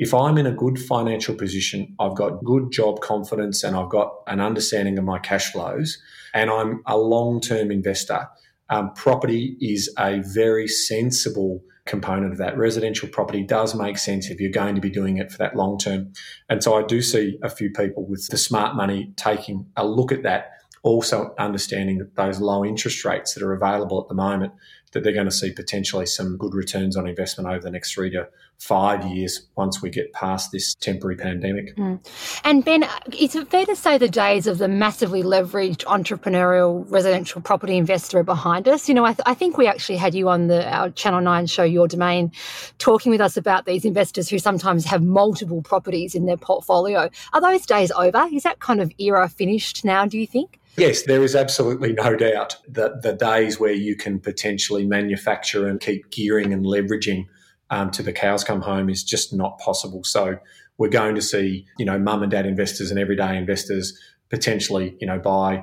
if 0.00 0.14
I'm 0.14 0.38
in 0.38 0.46
a 0.46 0.52
good 0.52 0.78
financial 0.78 1.34
position, 1.34 1.94
I've 2.00 2.16
got 2.16 2.42
good 2.42 2.72
job 2.72 3.00
confidence 3.02 3.62
and 3.62 3.76
I've 3.76 3.90
got 3.90 4.14
an 4.26 4.40
understanding 4.40 4.96
of 4.96 5.04
my 5.04 5.18
cash 5.18 5.52
flows, 5.52 5.98
and 6.32 6.50
I'm 6.50 6.82
a 6.86 6.96
long 6.96 7.38
term 7.42 7.70
investor, 7.70 8.26
um, 8.70 8.94
property 8.94 9.58
is 9.60 9.92
a 9.98 10.20
very 10.20 10.66
sensible 10.66 11.62
component 11.84 12.32
of 12.32 12.38
that. 12.38 12.56
Residential 12.56 13.10
property 13.10 13.42
does 13.42 13.74
make 13.74 13.98
sense 13.98 14.30
if 14.30 14.40
you're 14.40 14.50
going 14.50 14.74
to 14.74 14.80
be 14.80 14.88
doing 14.88 15.18
it 15.18 15.30
for 15.30 15.36
that 15.36 15.54
long 15.54 15.76
term. 15.76 16.14
And 16.48 16.62
so 16.62 16.78
I 16.78 16.86
do 16.86 17.02
see 17.02 17.38
a 17.42 17.50
few 17.50 17.70
people 17.70 18.06
with 18.06 18.26
the 18.28 18.38
smart 18.38 18.76
money 18.76 19.12
taking 19.16 19.66
a 19.76 19.86
look 19.86 20.12
at 20.12 20.22
that, 20.22 20.52
also 20.82 21.34
understanding 21.38 21.98
that 21.98 22.16
those 22.16 22.40
low 22.40 22.64
interest 22.64 23.04
rates 23.04 23.34
that 23.34 23.42
are 23.42 23.52
available 23.52 24.00
at 24.00 24.08
the 24.08 24.14
moment 24.14 24.54
that 24.92 25.04
they're 25.04 25.12
going 25.12 25.26
to 25.26 25.30
see 25.30 25.52
potentially 25.52 26.06
some 26.06 26.36
good 26.36 26.54
returns 26.54 26.96
on 26.96 27.06
investment 27.06 27.48
over 27.48 27.60
the 27.60 27.70
next 27.70 27.94
three 27.94 28.10
to 28.10 28.28
five 28.58 29.06
years 29.06 29.46
once 29.56 29.80
we 29.80 29.88
get 29.88 30.12
past 30.12 30.52
this 30.52 30.74
temporary 30.74 31.16
pandemic. 31.16 31.74
Mm. 31.76 31.98
And 32.44 32.64
Ben, 32.64 32.84
is 33.18 33.34
it 33.34 33.48
fair 33.48 33.64
to 33.64 33.74
say 33.74 33.96
the 33.96 34.08
days 34.08 34.46
of 34.46 34.58
the 34.58 34.68
massively 34.68 35.22
leveraged 35.22 35.84
entrepreneurial 35.84 36.84
residential 36.90 37.40
property 37.40 37.78
investor 37.78 38.18
are 38.18 38.24
behind 38.24 38.68
us? 38.68 38.86
You 38.86 38.94
know, 38.94 39.04
I, 39.04 39.14
th- 39.14 39.22
I 39.24 39.32
think 39.32 39.56
we 39.56 39.66
actually 39.66 39.96
had 39.96 40.14
you 40.14 40.28
on 40.28 40.48
the 40.48 40.70
our 40.70 40.90
Channel 40.90 41.22
Nine 41.22 41.46
show, 41.46 41.62
Your 41.62 41.88
Domain, 41.88 42.32
talking 42.78 43.10
with 43.10 43.20
us 43.20 43.36
about 43.36 43.64
these 43.64 43.86
investors 43.86 44.28
who 44.28 44.38
sometimes 44.38 44.84
have 44.84 45.02
multiple 45.02 45.62
properties 45.62 46.14
in 46.14 46.26
their 46.26 46.36
portfolio. 46.36 47.08
Are 47.32 47.40
those 47.40 47.64
days 47.64 47.90
over? 47.92 48.28
Is 48.30 48.42
that 48.42 48.60
kind 48.60 48.82
of 48.82 48.92
era 48.98 49.28
finished 49.28 49.84
now? 49.84 50.04
Do 50.04 50.18
you 50.18 50.26
think? 50.26 50.59
Yes, 50.76 51.02
there 51.02 51.22
is 51.22 51.34
absolutely 51.34 51.92
no 51.92 52.16
doubt 52.16 52.56
that 52.68 53.02
the 53.02 53.12
days 53.12 53.58
where 53.58 53.72
you 53.72 53.96
can 53.96 54.20
potentially 54.20 54.86
manufacture 54.86 55.66
and 55.66 55.80
keep 55.80 56.10
gearing 56.10 56.52
and 56.52 56.64
leveraging 56.64 57.26
um, 57.70 57.90
to 57.92 58.02
the 58.02 58.12
cows 58.12 58.44
come 58.44 58.62
home 58.62 58.88
is 58.88 59.02
just 59.04 59.32
not 59.32 59.58
possible. 59.58 60.04
So 60.04 60.38
we're 60.78 60.88
going 60.88 61.14
to 61.14 61.22
see, 61.22 61.66
you 61.78 61.84
know, 61.84 61.98
mum 61.98 62.22
and 62.22 62.30
dad 62.30 62.46
investors 62.46 62.90
and 62.90 62.98
everyday 62.98 63.36
investors 63.36 63.98
potentially, 64.30 64.96
you 65.00 65.06
know, 65.06 65.18
buy 65.18 65.62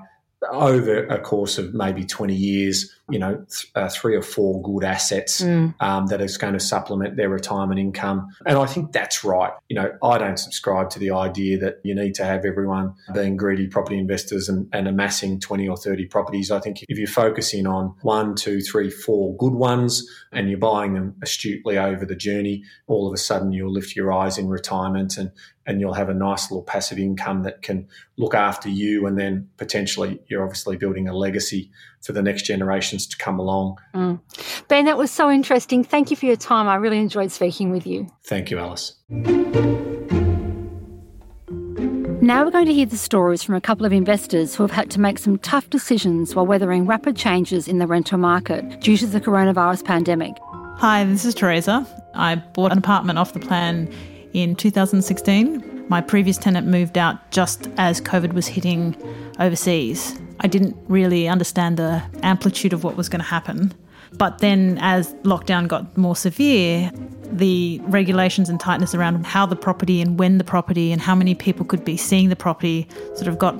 over 0.51 1.05
a 1.07 1.19
course 1.19 1.57
of 1.57 1.73
maybe 1.73 2.05
20 2.05 2.35
years, 2.35 2.93
you 3.09 3.19
know, 3.19 3.35
th- 3.35 3.71
uh, 3.75 3.89
three 3.89 4.15
or 4.15 4.21
four 4.21 4.61
good 4.61 4.83
assets 4.83 5.41
mm. 5.41 5.73
um, 5.79 6.07
that 6.07 6.19
is 6.19 6.37
going 6.37 6.53
to 6.53 6.59
supplement 6.59 7.15
their 7.15 7.29
retirement 7.29 7.79
income. 7.79 8.27
And 8.45 8.57
I 8.57 8.65
think 8.65 8.91
that's 8.91 9.23
right. 9.23 9.53
You 9.69 9.77
know, 9.77 9.97
I 10.03 10.17
don't 10.17 10.37
subscribe 10.37 10.89
to 10.91 10.99
the 10.99 11.11
idea 11.11 11.57
that 11.59 11.79
you 11.83 11.95
need 11.95 12.15
to 12.15 12.25
have 12.25 12.43
everyone 12.43 12.95
being 13.13 13.37
greedy 13.37 13.67
property 13.67 13.97
investors 13.97 14.49
and, 14.49 14.67
and 14.73 14.87
amassing 14.87 15.39
20 15.39 15.67
or 15.69 15.77
30 15.77 16.05
properties. 16.07 16.51
I 16.51 16.59
think 16.59 16.83
if 16.89 16.97
you're 16.97 17.07
focusing 17.07 17.65
on 17.65 17.95
one, 18.01 18.35
two, 18.35 18.59
three, 18.59 18.89
four 18.89 19.35
good 19.37 19.53
ones 19.53 20.05
and 20.33 20.49
you're 20.49 20.59
buying 20.59 20.93
them 20.93 21.15
astutely 21.21 21.77
over 21.77 22.05
the 22.05 22.15
journey, 22.15 22.63
all 22.87 23.07
of 23.07 23.13
a 23.13 23.17
sudden 23.17 23.53
you'll 23.53 23.71
lift 23.71 23.95
your 23.95 24.11
eyes 24.11 24.37
in 24.37 24.49
retirement 24.49 25.17
and, 25.17 25.31
and 25.65 25.79
you'll 25.79 25.93
have 25.93 26.09
a 26.09 26.13
nice 26.13 26.51
little 26.51 26.63
passive 26.63 26.99
income 26.99 27.43
that 27.43 27.61
can 27.61 27.87
look 28.17 28.33
after 28.33 28.69
you 28.69 29.05
and 29.05 29.17
then 29.19 29.49
potentially 29.57 30.19
you're 30.27 30.43
obviously 30.43 30.77
building 30.77 31.07
a 31.07 31.15
legacy 31.15 31.71
for 32.07 32.13
the 32.13 32.21
next 32.23 32.43
generations 32.43 33.05
to 33.05 33.17
come 33.17 33.37
along. 33.37 33.77
Mm. 33.93 34.19
Ben, 34.69 34.85
that 34.85 34.97
was 34.97 35.11
so 35.11 35.29
interesting. 35.29 35.83
Thank 35.83 36.09
you 36.09 36.15
for 36.15 36.25
your 36.25 36.37
time. 36.37 36.67
I 36.67 36.75
really 36.75 36.99
enjoyed 36.99 37.31
speaking 37.31 37.69
with 37.69 37.85
you. 37.85 38.07
Thank 38.23 38.49
you, 38.49 38.57
Alice. 38.57 38.95
Now 42.19 42.43
we're 42.43 42.51
going 42.51 42.65
to 42.65 42.73
hear 42.73 42.85
the 42.85 42.97
stories 42.97 43.43
from 43.43 43.55
a 43.55 43.61
couple 43.61 43.85
of 43.85 43.91
investors 43.91 44.55
who 44.55 44.63
have 44.63 44.71
had 44.71 44.89
to 44.91 45.01
make 45.01 45.19
some 45.19 45.37
tough 45.39 45.69
decisions 45.69 46.33
while 46.33 46.47
weathering 46.47 46.87
rapid 46.87 47.17
changes 47.17 47.67
in 47.67 47.77
the 47.77 47.87
rental 47.87 48.17
market 48.17 48.79
due 48.79 48.97
to 48.97 49.05
the 49.05 49.21
coronavirus 49.21 49.83
pandemic. 49.83 50.35
Hi, 50.77 51.03
this 51.03 51.25
is 51.25 51.35
Teresa. 51.35 51.85
I 52.15 52.35
bought 52.35 52.71
an 52.71 52.77
apartment 52.77 53.19
off 53.19 53.33
the 53.33 53.39
plan 53.39 53.93
in 54.33 54.55
2016. 54.55 55.85
My 55.89 56.01
previous 56.01 56.37
tenant 56.37 56.67
moved 56.67 56.97
out 56.97 57.31
just 57.31 57.69
as 57.77 57.99
COVID 58.01 58.33
was 58.33 58.47
hitting 58.47 58.95
overseas. 59.39 60.17
I 60.39 60.47
didn't 60.47 60.75
really 60.87 61.27
understand 61.27 61.77
the 61.77 62.03
amplitude 62.23 62.73
of 62.73 62.83
what 62.83 62.95
was 62.95 63.09
going 63.09 63.21
to 63.21 63.27
happen. 63.27 63.73
But 64.13 64.39
then, 64.39 64.77
as 64.81 65.13
lockdown 65.23 65.67
got 65.67 65.97
more 65.97 66.15
severe, 66.15 66.91
the 67.31 67.81
regulations 67.83 68.49
and 68.49 68.59
tightness 68.59 68.95
around 68.95 69.25
how 69.25 69.45
the 69.45 69.55
property 69.55 70.01
and 70.01 70.17
when 70.17 70.37
the 70.37 70.43
property 70.43 70.91
and 70.91 71.01
how 71.01 71.13
many 71.13 71.35
people 71.35 71.65
could 71.65 71.83
be 71.83 71.97
seeing 71.97 72.29
the 72.29 72.35
property 72.35 72.87
sort 73.15 73.27
of 73.27 73.37
got 73.37 73.55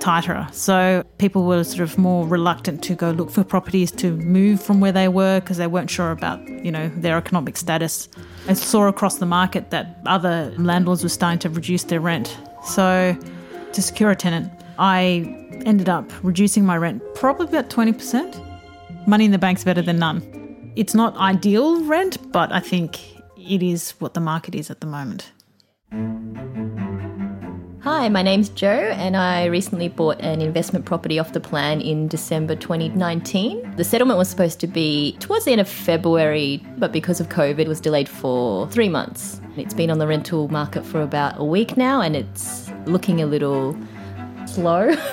tighter. 0.00 0.48
So 0.52 1.04
people 1.18 1.44
were 1.44 1.62
sort 1.62 1.82
of 1.82 1.98
more 1.98 2.26
reluctant 2.26 2.82
to 2.84 2.94
go 2.94 3.10
look 3.10 3.30
for 3.30 3.44
properties 3.44 3.90
to 3.92 4.16
move 4.16 4.62
from 4.62 4.80
where 4.80 4.92
they 4.92 5.08
were 5.08 5.40
because 5.40 5.58
they 5.58 5.66
weren't 5.66 5.90
sure 5.90 6.10
about, 6.10 6.46
you 6.48 6.72
know, 6.72 6.88
their 6.96 7.16
economic 7.16 7.56
status. 7.56 8.08
I 8.48 8.54
saw 8.54 8.88
across 8.88 9.18
the 9.18 9.26
market 9.26 9.70
that 9.70 10.00
other 10.06 10.54
landlords 10.56 11.02
were 11.02 11.10
starting 11.10 11.38
to 11.40 11.50
reduce 11.50 11.84
their 11.84 12.00
rent. 12.00 12.36
So 12.64 13.16
to 13.72 13.82
secure 13.82 14.10
a 14.10 14.16
tenant, 14.16 14.50
I 14.78 15.36
ended 15.64 15.88
up 15.88 16.10
reducing 16.22 16.64
my 16.64 16.76
rent 16.76 17.02
probably 17.14 17.46
about 17.46 17.70
20%. 17.70 19.06
Money 19.06 19.24
in 19.24 19.30
the 19.30 19.38
bank's 19.38 19.64
better 19.64 19.82
than 19.82 19.98
none. 19.98 20.72
It's 20.76 20.94
not 20.94 21.16
ideal 21.16 21.84
rent, 21.84 22.32
but 22.32 22.52
I 22.52 22.60
think 22.60 23.00
it 23.36 23.62
is 23.62 23.92
what 23.98 24.14
the 24.14 24.20
market 24.20 24.54
is 24.54 24.70
at 24.70 24.80
the 24.80 24.86
moment. 24.86 25.32
Hi, 27.82 28.10
my 28.10 28.22
name's 28.22 28.50
Joe, 28.50 28.68
and 28.68 29.16
I 29.16 29.46
recently 29.46 29.88
bought 29.88 30.20
an 30.20 30.42
investment 30.42 30.84
property 30.84 31.18
off 31.18 31.32
the 31.32 31.40
plan 31.40 31.80
in 31.80 32.08
December 32.08 32.54
2019. 32.54 33.76
The 33.76 33.84
settlement 33.84 34.18
was 34.18 34.28
supposed 34.28 34.60
to 34.60 34.66
be 34.66 35.16
towards 35.18 35.46
the 35.46 35.52
end 35.52 35.62
of 35.62 35.68
February, 35.68 36.62
but 36.76 36.92
because 36.92 37.20
of 37.20 37.30
COVID, 37.30 37.66
was 37.66 37.80
delayed 37.80 38.08
for 38.08 38.68
three 38.68 38.90
months. 38.90 39.40
It's 39.56 39.74
been 39.74 39.90
on 39.90 39.98
the 39.98 40.06
rental 40.06 40.48
market 40.48 40.84
for 40.84 41.00
about 41.00 41.40
a 41.40 41.44
week 41.44 41.78
now, 41.78 42.02
and 42.02 42.14
it's 42.14 42.70
looking 42.84 43.22
a 43.22 43.26
little 43.26 43.74
slow. 44.48 44.94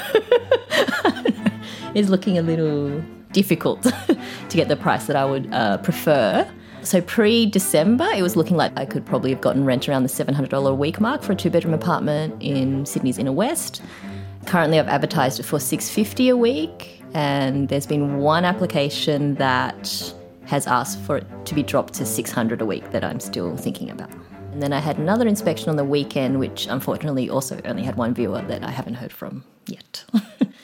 is 1.97 2.09
looking 2.09 2.37
a 2.37 2.41
little 2.41 3.01
difficult 3.31 3.81
to 4.49 4.57
get 4.57 4.67
the 4.67 4.75
price 4.75 5.07
that 5.07 5.15
I 5.15 5.25
would 5.25 5.51
uh, 5.53 5.77
prefer. 5.79 6.49
So 6.83 7.01
pre 7.01 7.45
December, 7.45 8.07
it 8.15 8.21
was 8.21 8.35
looking 8.35 8.55
like 8.55 8.71
I 8.77 8.85
could 8.85 9.05
probably 9.05 9.31
have 9.31 9.41
gotten 9.41 9.65
rent 9.65 9.89
around 9.89 10.03
the 10.03 10.09
$700 10.09 10.69
a 10.69 10.73
week 10.73 11.01
mark 11.01 11.21
for 11.23 11.33
a 11.33 11.35
two 11.35 11.49
bedroom 11.49 11.73
apartment 11.73 12.41
in 12.41 12.85
Sydney's 12.85 13.17
inner 13.17 13.31
west. 13.31 13.81
Currently, 14.45 14.79
I've 14.79 14.87
advertised 14.87 15.39
it 15.39 15.43
for 15.43 15.59
650 15.59 16.29
a 16.29 16.37
week, 16.37 17.03
and 17.13 17.67
there's 17.67 17.85
been 17.85 18.19
one 18.19 18.45
application 18.45 19.35
that 19.35 20.13
has 20.45 20.65
asked 20.67 20.99
for 21.01 21.17
it 21.17 21.27
to 21.45 21.53
be 21.53 21.63
dropped 21.63 21.93
to 21.95 22.05
600 22.05 22.61
a 22.61 22.65
week 22.65 22.91
that 22.91 23.03
I'm 23.03 23.19
still 23.19 23.57
thinking 23.57 23.89
about. 23.89 24.09
And 24.57 24.63
then 24.63 24.73
I 24.73 24.79
had 24.79 24.97
another 24.97 25.27
inspection 25.27 25.69
on 25.69 25.75
the 25.75 25.83
weekend, 25.83 26.39
which 26.39 26.65
unfortunately 26.65 27.29
also 27.29 27.61
only 27.63 27.83
had 27.83 27.95
one 27.95 28.15
viewer 28.15 28.41
that 28.41 28.63
I 28.63 28.71
haven't 28.71 28.95
heard 28.95 29.13
from 29.13 29.43
yet. 29.67 30.03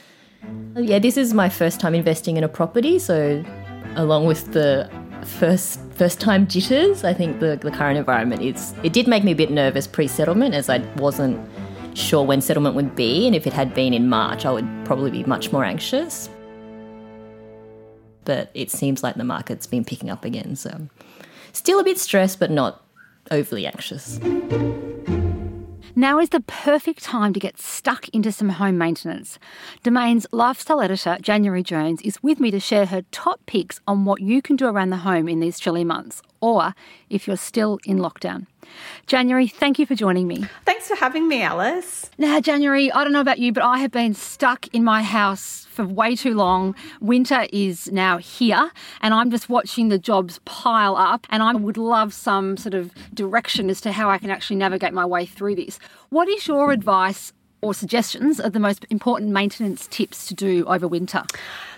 yeah, 0.76 0.98
this 0.98 1.16
is 1.16 1.32
my 1.36 1.48
first 1.48 1.80
time 1.80 1.94
investing 1.94 2.36
in 2.36 2.44
a 2.44 2.48
property, 2.48 2.98
so 2.98 3.46
along 3.96 4.26
with 4.26 4.52
the 4.52 4.90
first 5.24 5.80
first 5.92 6.20
time 6.20 6.48
jitters. 6.48 7.04
I 7.04 7.14
think 7.14 7.40
the, 7.40 7.56
the 7.56 7.70
current 7.70 8.00
environment 8.00 8.42
is 8.42 8.74
it 8.82 8.94
did 8.94 9.08
make 9.08 9.24
me 9.24 9.34
a 9.34 9.36
bit 9.36 9.52
nervous 9.52 9.86
pre 9.86 10.08
settlement 10.08 10.56
as 10.56 10.70
I 10.70 10.80
wasn't 10.96 11.40
sure 11.96 12.26
when 12.26 12.42
settlement 12.42 12.76
would 12.76 12.96
be, 12.96 13.28
and 13.28 13.36
if 13.36 13.46
it 13.46 13.54
had 13.54 13.76
been 13.76 13.94
in 13.94 14.10
March, 14.10 14.44
I 14.44 14.54
would 14.54 14.68
probably 14.86 15.12
be 15.12 15.24
much 15.26 15.52
more 15.52 15.64
anxious. 15.64 16.32
But 18.26 18.50
it 18.56 18.72
seems 18.72 19.04
like 19.04 19.18
the 19.18 19.24
market's 19.24 19.68
been 19.68 19.86
picking 19.86 20.10
up 20.10 20.26
again, 20.26 20.56
so 20.56 20.88
still 21.52 21.80
a 21.80 21.84
bit 21.84 22.00
stressed, 22.00 22.40
but 22.40 22.50
not 22.50 22.83
overly 23.32 23.66
anxious. 23.66 24.20
Now 25.96 26.20
is 26.20 26.30
the 26.30 26.42
perfect 26.42 27.04
time 27.04 27.34
to 27.34 27.40
get 27.40 27.62
stuck 27.62 28.10
into 28.10 28.32
some 28.32 28.50
home 28.50 28.80
maintenance. 28.80 29.38
Domain's 29.84 30.26
lifestyle 30.32 30.82
editor, 30.82 31.18
January 31.22 31.62
Jones, 31.62 32.02
is 32.02 32.22
with 32.24 32.40
me 32.40 32.50
to 32.50 32.60
share 32.60 32.88
her 32.88 33.04
top 33.12 33.40
picks 33.46 33.80
on 33.88 34.04
what 34.04 34.20
you 34.20 34.42
can 34.42 34.56
do 34.56 34.68
around 34.68 34.90
the 34.90 34.98
home 34.98 35.30
in 35.30 35.40
these 35.40 35.60
chilly 35.60 35.84
months, 35.84 36.24
or 36.44 36.76
if 37.10 37.26
you're 37.26 37.38
still 37.38 37.80
in 37.86 38.00
lockdown. 38.00 38.46
January, 39.08 39.48
thank 39.48 39.80
you 39.80 39.86
for 39.86 39.96
joining 39.96 40.28
me. 40.28 40.46
Thanks 40.66 40.90
for 40.90 40.96
having 40.96 41.30
me, 41.30 41.42
Alice. 41.42 42.10
Now, 42.18 42.42
January, 42.42 42.92
I 42.92 43.04
don't 43.04 43.14
know 43.14 43.22
about 43.22 43.40
you, 43.40 43.54
but 43.54 43.64
I 43.64 43.78
have 43.78 43.92
been 43.92 44.14
stuck 44.14 44.68
in 44.74 44.84
my 44.84 45.04
house 45.04 45.66
for 45.72 45.86
way 45.86 46.18
too 46.18 46.34
long. 46.34 46.76
Winter 47.00 47.48
is 47.54 47.90
now 47.94 48.18
here, 48.18 48.72
and 49.00 49.14
I'm 49.14 49.32
just 49.32 49.48
watching 49.48 49.88
the 49.88 49.98
jobs 49.98 50.40
pile 50.44 50.98
up. 50.98 51.26
And 51.30 51.42
I 51.42 51.54
would 51.54 51.78
love 51.78 52.14
some 52.14 52.58
sort 52.58 52.74
of 52.74 52.94
direction 53.14 53.70
as 53.70 53.80
to 53.82 53.94
how 53.94 54.10
I 54.10 54.18
can 54.18 54.30
actually 54.30 54.58
navigate 54.58 54.94
my 54.94 55.06
way 55.06 55.26
through 55.26 55.56
this. 55.56 55.80
What 56.10 56.28
is 56.28 56.46
your 56.48 56.72
advice 56.72 57.32
or 57.64 57.74
suggestions 57.74 58.40
of 58.40 58.54
the 58.54 58.60
most 58.60 58.86
important 58.90 59.32
maintenance 59.32 59.88
tips 59.88 60.28
to 60.28 60.34
do 60.34 60.66
over 60.66 60.88
winter? 60.88 61.24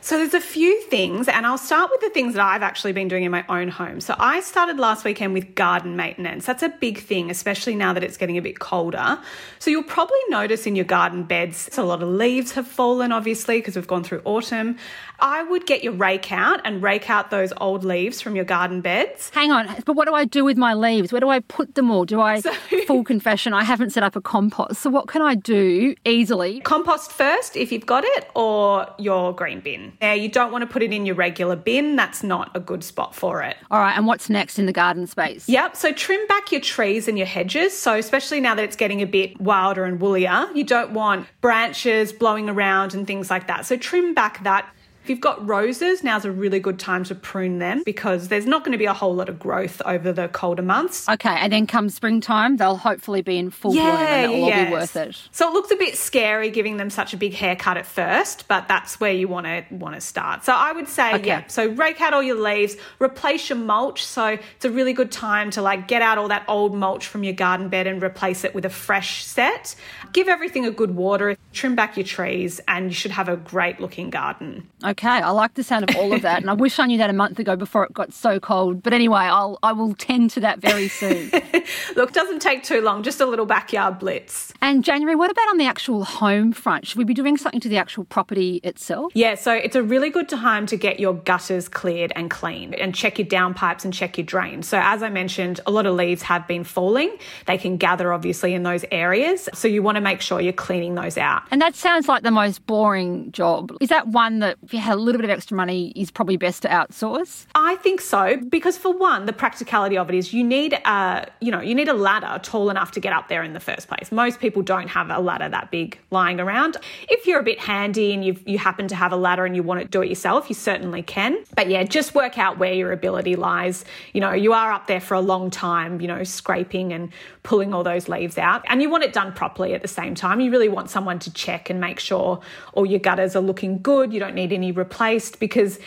So 0.02 0.18
there's 0.18 0.34
a 0.34 0.42
few 0.42 0.82
things, 0.84 1.28
and 1.28 1.48
I'll 1.48 1.58
start 1.58 1.90
with 1.90 2.02
the 2.02 2.10
things 2.10 2.36
that 2.36 2.46
I've 2.46 2.62
actually 2.62 2.94
been 2.94 3.08
doing 3.08 3.24
in 3.24 3.32
my 3.32 3.44
own 3.50 3.70
home. 3.70 4.02
So 4.02 4.16
I 4.20 4.42
started 4.42 4.78
last 4.78 5.04
weekend 5.04 5.34
with 5.34 5.56
garden 5.56 5.96
maintenance. 5.96 6.46
That's 6.46 6.62
a 6.62 6.70
big 6.70 7.00
thing, 7.00 7.32
especially 7.32 7.76
now 7.76 7.94
that 7.94 8.04
it's 8.04 8.18
getting 8.18 8.38
a 8.38 8.42
bit 8.42 8.60
colder. 8.60 9.20
So 9.60 9.72
you'll 9.72 9.84
probably 9.84 10.20
notice 10.30 10.68
in 10.68 10.76
your 10.76 10.86
garden 10.86 11.24
beds, 11.24 11.76
a 11.78 11.84
lot 11.84 12.04
of 12.04 12.10
leaves 12.10 12.52
have 12.52 12.68
fallen, 12.68 13.12
obviously, 13.12 13.58
because 13.58 13.76
we've 13.76 13.88
gone 13.88 14.04
through 14.04 14.22
autumn. 14.26 14.78
I 15.20 15.44
would 15.44 15.66
get 15.66 15.84
your 15.84 15.94
rake 15.94 16.32
out 16.32 16.62
and 16.64 16.82
rake 16.82 17.10
out 17.10 17.30
those 17.30 17.54
old 17.58 17.84
leaves 17.84 18.22
from 18.22 18.36
your 18.36 18.46
garden 18.46 18.82
beds. 18.82 19.30
Hang 19.34 19.52
on, 19.52 19.68
but 19.86 19.94
what 19.94 20.08
do 20.08 20.14
I 20.14 20.26
do 20.26 20.44
with 20.44 20.58
my 20.58 20.74
leaves? 20.74 21.12
Where 21.12 21.20
do 21.20 21.30
I 21.30 21.40
put 21.40 21.76
them 21.76 21.92
all? 21.92 22.06
Do 22.06 22.22
I, 22.22 22.40
so, 22.40 22.54
full 22.88 23.04
confession, 23.04 23.54
I 23.54 23.64
haven't 23.64 23.92
set 23.92 24.04
up 24.04 24.16
a 24.16 24.22
compost. 24.22 24.82
So 24.82 24.90
what 24.90 25.08
can 25.08 25.22
I 25.22 25.36
do 25.36 25.96
easily? 26.06 26.60
Compost 26.62 27.12
first 27.12 27.56
if 27.56 27.72
you've 27.72 27.86
got 27.86 28.04
it, 28.06 28.30
or 28.36 28.88
your 28.98 29.34
green 29.34 29.60
bin. 29.60 29.94
Now, 30.02 30.14
you 30.14 30.30
don't 30.30 30.52
want 30.52 30.62
to 30.64 30.68
put 30.68 30.84
it 30.84 30.92
in 30.92 31.06
your 31.06 31.16
regular 31.16 31.56
bin. 31.56 31.96
That's 31.96 32.24
not 32.24 32.52
a 32.56 32.60
good 32.60 32.84
spot 32.84 33.16
for 33.16 33.42
it. 33.42 33.58
All 33.72 33.80
right, 33.80 33.96
and 33.96 34.08
what's 34.08 34.30
next 34.30 34.60
in 34.60 34.66
the 34.66 34.74
garden 34.74 35.08
space? 35.08 35.48
Yep, 35.48 35.76
so 35.76 35.92
trim 35.92 36.26
back 36.28 36.52
your 36.52 36.62
trees 36.62 37.08
and 37.08 37.18
your 37.18 37.28
hedges. 37.28 37.78
So, 37.78 37.96
especially 37.96 38.40
now 38.42 38.56
that 38.56 38.64
it's 38.64 38.76
getting 38.76 39.02
a 39.02 39.06
bit 39.06 39.40
wilder 39.40 39.86
and 39.86 40.00
woollier, 40.00 40.48
you 40.54 40.64
don't 40.64 40.92
want 40.92 41.28
branches 41.42 42.14
blowing 42.14 42.50
around 42.50 42.94
and 42.94 43.08
things 43.08 43.30
like 43.30 43.48
that. 43.48 43.66
So, 43.66 43.78
trim 43.78 44.14
back 44.14 44.44
that 44.44 44.70
If 45.06 45.10
you've 45.12 45.22
got 45.22 45.48
roses, 45.48 46.04
now's 46.04 46.26
a 46.26 46.32
really 46.32 46.60
good 46.60 46.80
time 46.80 47.04
to 47.04 47.14
prune 47.14 47.60
them 47.60 47.84
because 47.86 48.30
there's 48.30 48.48
not 48.48 48.64
going 48.64 48.72
to 48.72 48.80
be 48.80 48.86
a 48.86 48.94
whole 48.94 49.14
lot 49.14 49.30
of 49.30 49.38
growth 49.38 49.80
over 49.86 50.12
the 50.12 50.30
colder 50.30 50.64
months. 50.64 51.08
Okay, 51.08 51.30
and 51.30 51.54
then 51.54 51.68
come 51.68 51.90
springtime, 51.90 52.58
they'll 52.58 52.76
hopefully 52.78 53.22
be 53.22 53.38
in 53.38 53.52
full 53.52 53.74
bloom 53.74 53.86
and 53.86 54.32
it'll 54.34 54.46
all 54.46 54.66
be 54.66 54.72
worth 54.72 54.96
it. 54.96 55.16
So 55.30 55.48
it 55.48 55.54
looks 55.54 55.70
a 55.70 55.76
bit 55.76 55.96
scary 55.96 56.50
giving 56.50 56.78
them 56.78 56.90
such 56.90 57.14
a 57.14 57.18
big 57.18 57.36
haircut 57.36 57.78
at 57.78 57.86
first, 57.86 58.48
but 58.48 58.68
that's 58.68 59.00
where 59.00 59.12
you 59.12 59.28
want 59.28 59.46
to 59.46 59.64
want 59.70 59.94
to 59.94 60.02
start. 60.02 60.44
So 60.44 60.54
I 60.54 60.72
would 60.72 60.88
say, 60.88 61.14
Okay. 61.14 61.28
yeah. 61.28 61.44
So 61.50 61.68
rake 61.68 62.02
out 62.02 62.16
all 62.16 62.24
your 62.24 62.42
leaves, 62.42 62.76
replace 63.00 63.48
your 63.48 63.60
mulch. 63.60 64.04
So 64.04 64.26
it's 64.56 64.66
a 64.66 64.72
really 64.72 64.94
good 64.94 65.12
time 65.12 65.52
to 65.52 65.62
like 65.62 65.88
get 65.88 66.02
out 66.02 66.18
all 66.18 66.30
that 66.30 66.46
old 66.48 66.74
mulch 66.74 67.06
from 67.06 67.24
your 67.24 67.34
garden 67.34 67.70
bed 67.70 67.86
and 67.86 68.02
replace 68.02 68.44
it 68.44 68.56
with 68.56 68.66
a 68.66 68.72
fresh 68.72 69.24
set. 69.24 69.76
Give 70.16 70.30
everything 70.30 70.66
a 70.66 70.72
good 70.72 70.96
water, 70.96 71.36
trim 71.52 71.76
back 71.76 71.98
your 71.98 72.06
trees, 72.06 72.62
and 72.70 72.86
you 72.86 72.94
should 72.94 73.12
have 73.12 73.28
a 73.28 73.36
great 73.36 73.82
looking 73.82 74.10
garden. 74.10 74.66
Okay, 74.82 75.10
I 75.10 75.32
like 75.32 75.56
the 75.56 75.64
sound 75.64 75.90
of 75.90 75.94
all 75.98 76.14
of 76.14 76.22
that, 76.22 76.40
and 76.40 76.50
I 76.50 76.54
wish 76.54 76.80
I 76.80 76.86
knew 76.86 76.98
that 77.00 77.10
a 77.10 77.14
month 77.14 77.38
ago 77.38 77.58
before 77.58 77.84
it 77.84 77.92
got 77.92 78.14
so 78.14 78.40
cold. 78.40 78.82
But 78.82 78.94
anyway, 78.94 79.24
I'll 79.24 79.60
I 79.62 79.74
will 79.74 79.94
tend 79.94 80.32
to 80.32 80.40
that 80.40 80.60
very 80.60 80.88
soon. 80.88 81.32
Look, 81.98 82.14
doesn't 82.14 82.40
take 82.40 82.64
too 82.64 82.80
long, 82.80 83.04
just 83.04 83.20
a 83.20 83.26
little 83.26 83.46
backyard 83.46 84.00
blitz. 84.00 84.54
and 84.62 84.86
January, 84.86 85.18
what 85.18 85.30
about 85.32 85.50
on 85.50 85.58
the 85.58 85.66
actual 85.66 86.06
home 86.06 86.54
front? 86.54 86.88
Should 86.88 86.98
we 86.98 87.04
be 87.04 87.14
doing 87.14 87.36
something 87.36 87.60
to 87.60 87.68
the 87.68 87.78
actual 87.78 88.06
property 88.06 88.62
itself? 88.64 89.12
Yeah, 89.16 89.36
so 89.36 89.52
it's 89.52 89.76
a 89.76 89.84
really 89.84 90.10
good 90.10 90.30
time 90.30 90.66
to 90.68 90.78
get 90.78 90.98
your 90.98 91.16
gutters 91.16 91.68
cleared 91.68 92.14
and 92.16 92.32
cleaned 92.32 92.76
and 92.76 92.96
check 92.96 93.20
your 93.20 93.28
downpipes 93.28 93.84
and 93.84 93.94
check 93.94 94.18
your 94.18 94.26
drains. 94.26 94.66
So, 94.66 94.80
as 94.82 95.04
I 95.04 95.10
mentioned, 95.10 95.60
a 95.66 95.72
lot 95.72 95.86
of 95.86 95.94
leaves 95.96 96.22
have 96.22 96.48
been 96.48 96.64
falling. 96.64 97.18
They 97.48 97.58
can 97.58 97.76
gather 97.76 98.14
obviously 98.14 98.54
in 98.54 98.64
those 98.64 98.86
areas. 98.94 99.50
So, 99.54 99.68
you 99.68 99.84
want 99.84 99.98
to 99.98 100.05
make 100.06 100.22
sure 100.22 100.40
you're 100.40 100.54
cleaning 100.54 100.96
those 100.96 101.18
out. 101.18 101.44
And 101.52 101.60
that 101.62 101.76
sounds 101.76 102.08
like 102.08 102.24
the 102.24 102.32
most 102.32 102.66
boring 102.66 103.32
job. 103.32 103.76
Is 103.82 103.90
that 103.90 104.08
one 104.08 104.40
that, 104.40 104.58
if 104.64 104.74
you 104.74 104.80
had 104.80 104.94
a 104.94 105.02
little 105.02 105.20
bit 105.20 105.26
of 105.30 105.36
extra 105.36 105.58
money, 105.58 105.92
is 105.96 106.12
probably 106.12 106.38
best 106.38 106.62
to 106.62 106.70
outsource? 106.70 107.48
I 107.56 107.76
think 107.78 108.00
so 108.00 108.38
because 108.38 108.78
for 108.78 108.94
one, 108.94 109.26
the 109.26 109.34
practicality 109.34 109.98
of 109.98 110.08
it 110.10 110.16
is 110.16 110.34
you 110.34 110.44
need 110.44 110.74
a 110.74 111.28
you 111.42 111.52
know 111.52 111.60
you 111.60 111.76
need 111.76 111.88
a 111.88 111.94
ladder 111.94 112.40
tall 112.44 112.70
enough 112.70 112.92
to 112.92 113.00
get 113.00 113.14
up 113.14 113.28
there 113.28 113.44
in 113.44 113.54
the 113.54 113.60
first 113.60 113.88
place. 113.88 114.12
Most 114.12 114.40
people 114.40 114.62
don't 114.62 114.88
have 114.88 115.10
a 115.10 115.20
ladder 115.20 115.50
that 115.50 115.72
big 115.72 116.00
lying 116.12 116.40
around. 116.40 116.78
If 117.10 117.26
you're 117.26 117.40
a 117.40 117.44
bit 117.44 117.60
handy 117.60 118.14
and 118.14 118.24
you 118.24 118.38
you 118.46 118.58
happen 118.60 118.88
to 118.88 118.96
have 118.96 119.12
a 119.12 119.18
ladder 119.18 119.46
and 119.46 119.56
you 119.56 119.64
want 119.64 119.82
to 119.82 119.88
do 119.88 120.02
it 120.02 120.10
yourself, 120.10 120.50
you 120.50 120.56
certainly 120.56 121.02
can. 121.02 121.44
But 121.56 121.68
yeah, 121.68 121.84
just 121.84 122.14
work 122.14 122.38
out 122.38 122.60
where 122.60 122.74
your 122.74 122.92
ability 122.92 123.36
lies. 123.36 123.84
You 124.14 124.22
know, 124.22 124.34
you 124.34 124.54
are 124.54 124.72
up 124.72 124.86
there 124.86 125.02
for 125.02 125.16
a 125.16 125.22
long 125.22 125.50
time. 125.50 126.00
You 126.00 126.08
know, 126.08 126.24
scraping 126.24 126.94
and 126.94 127.12
pulling 127.42 127.74
all 127.74 127.84
those 127.84 128.08
leaves 128.08 128.38
out, 128.38 128.64
and 128.68 128.82
you 128.82 128.90
want 128.90 129.04
it 129.04 129.14
done 129.14 129.34
properly 129.34 129.74
at 129.74 129.82
the 129.82 129.88
same 129.96 130.16
time. 130.16 130.40
You 130.40 130.52
really 130.52 130.70
want 130.70 130.90
someone 130.90 131.20
to 131.20 131.34
check 131.34 131.70
and 131.70 131.80
make 131.80 132.00
sure 132.00 132.40
all 132.74 132.86
your 132.86 133.00
gutters 133.00 133.36
are 133.36 133.42
looking 133.42 133.82
good. 133.82 134.14
You 134.14 134.20
don't 134.20 134.36
need 134.36 134.52
any 134.52 134.72
replaced 134.72 135.40
because 135.40 135.80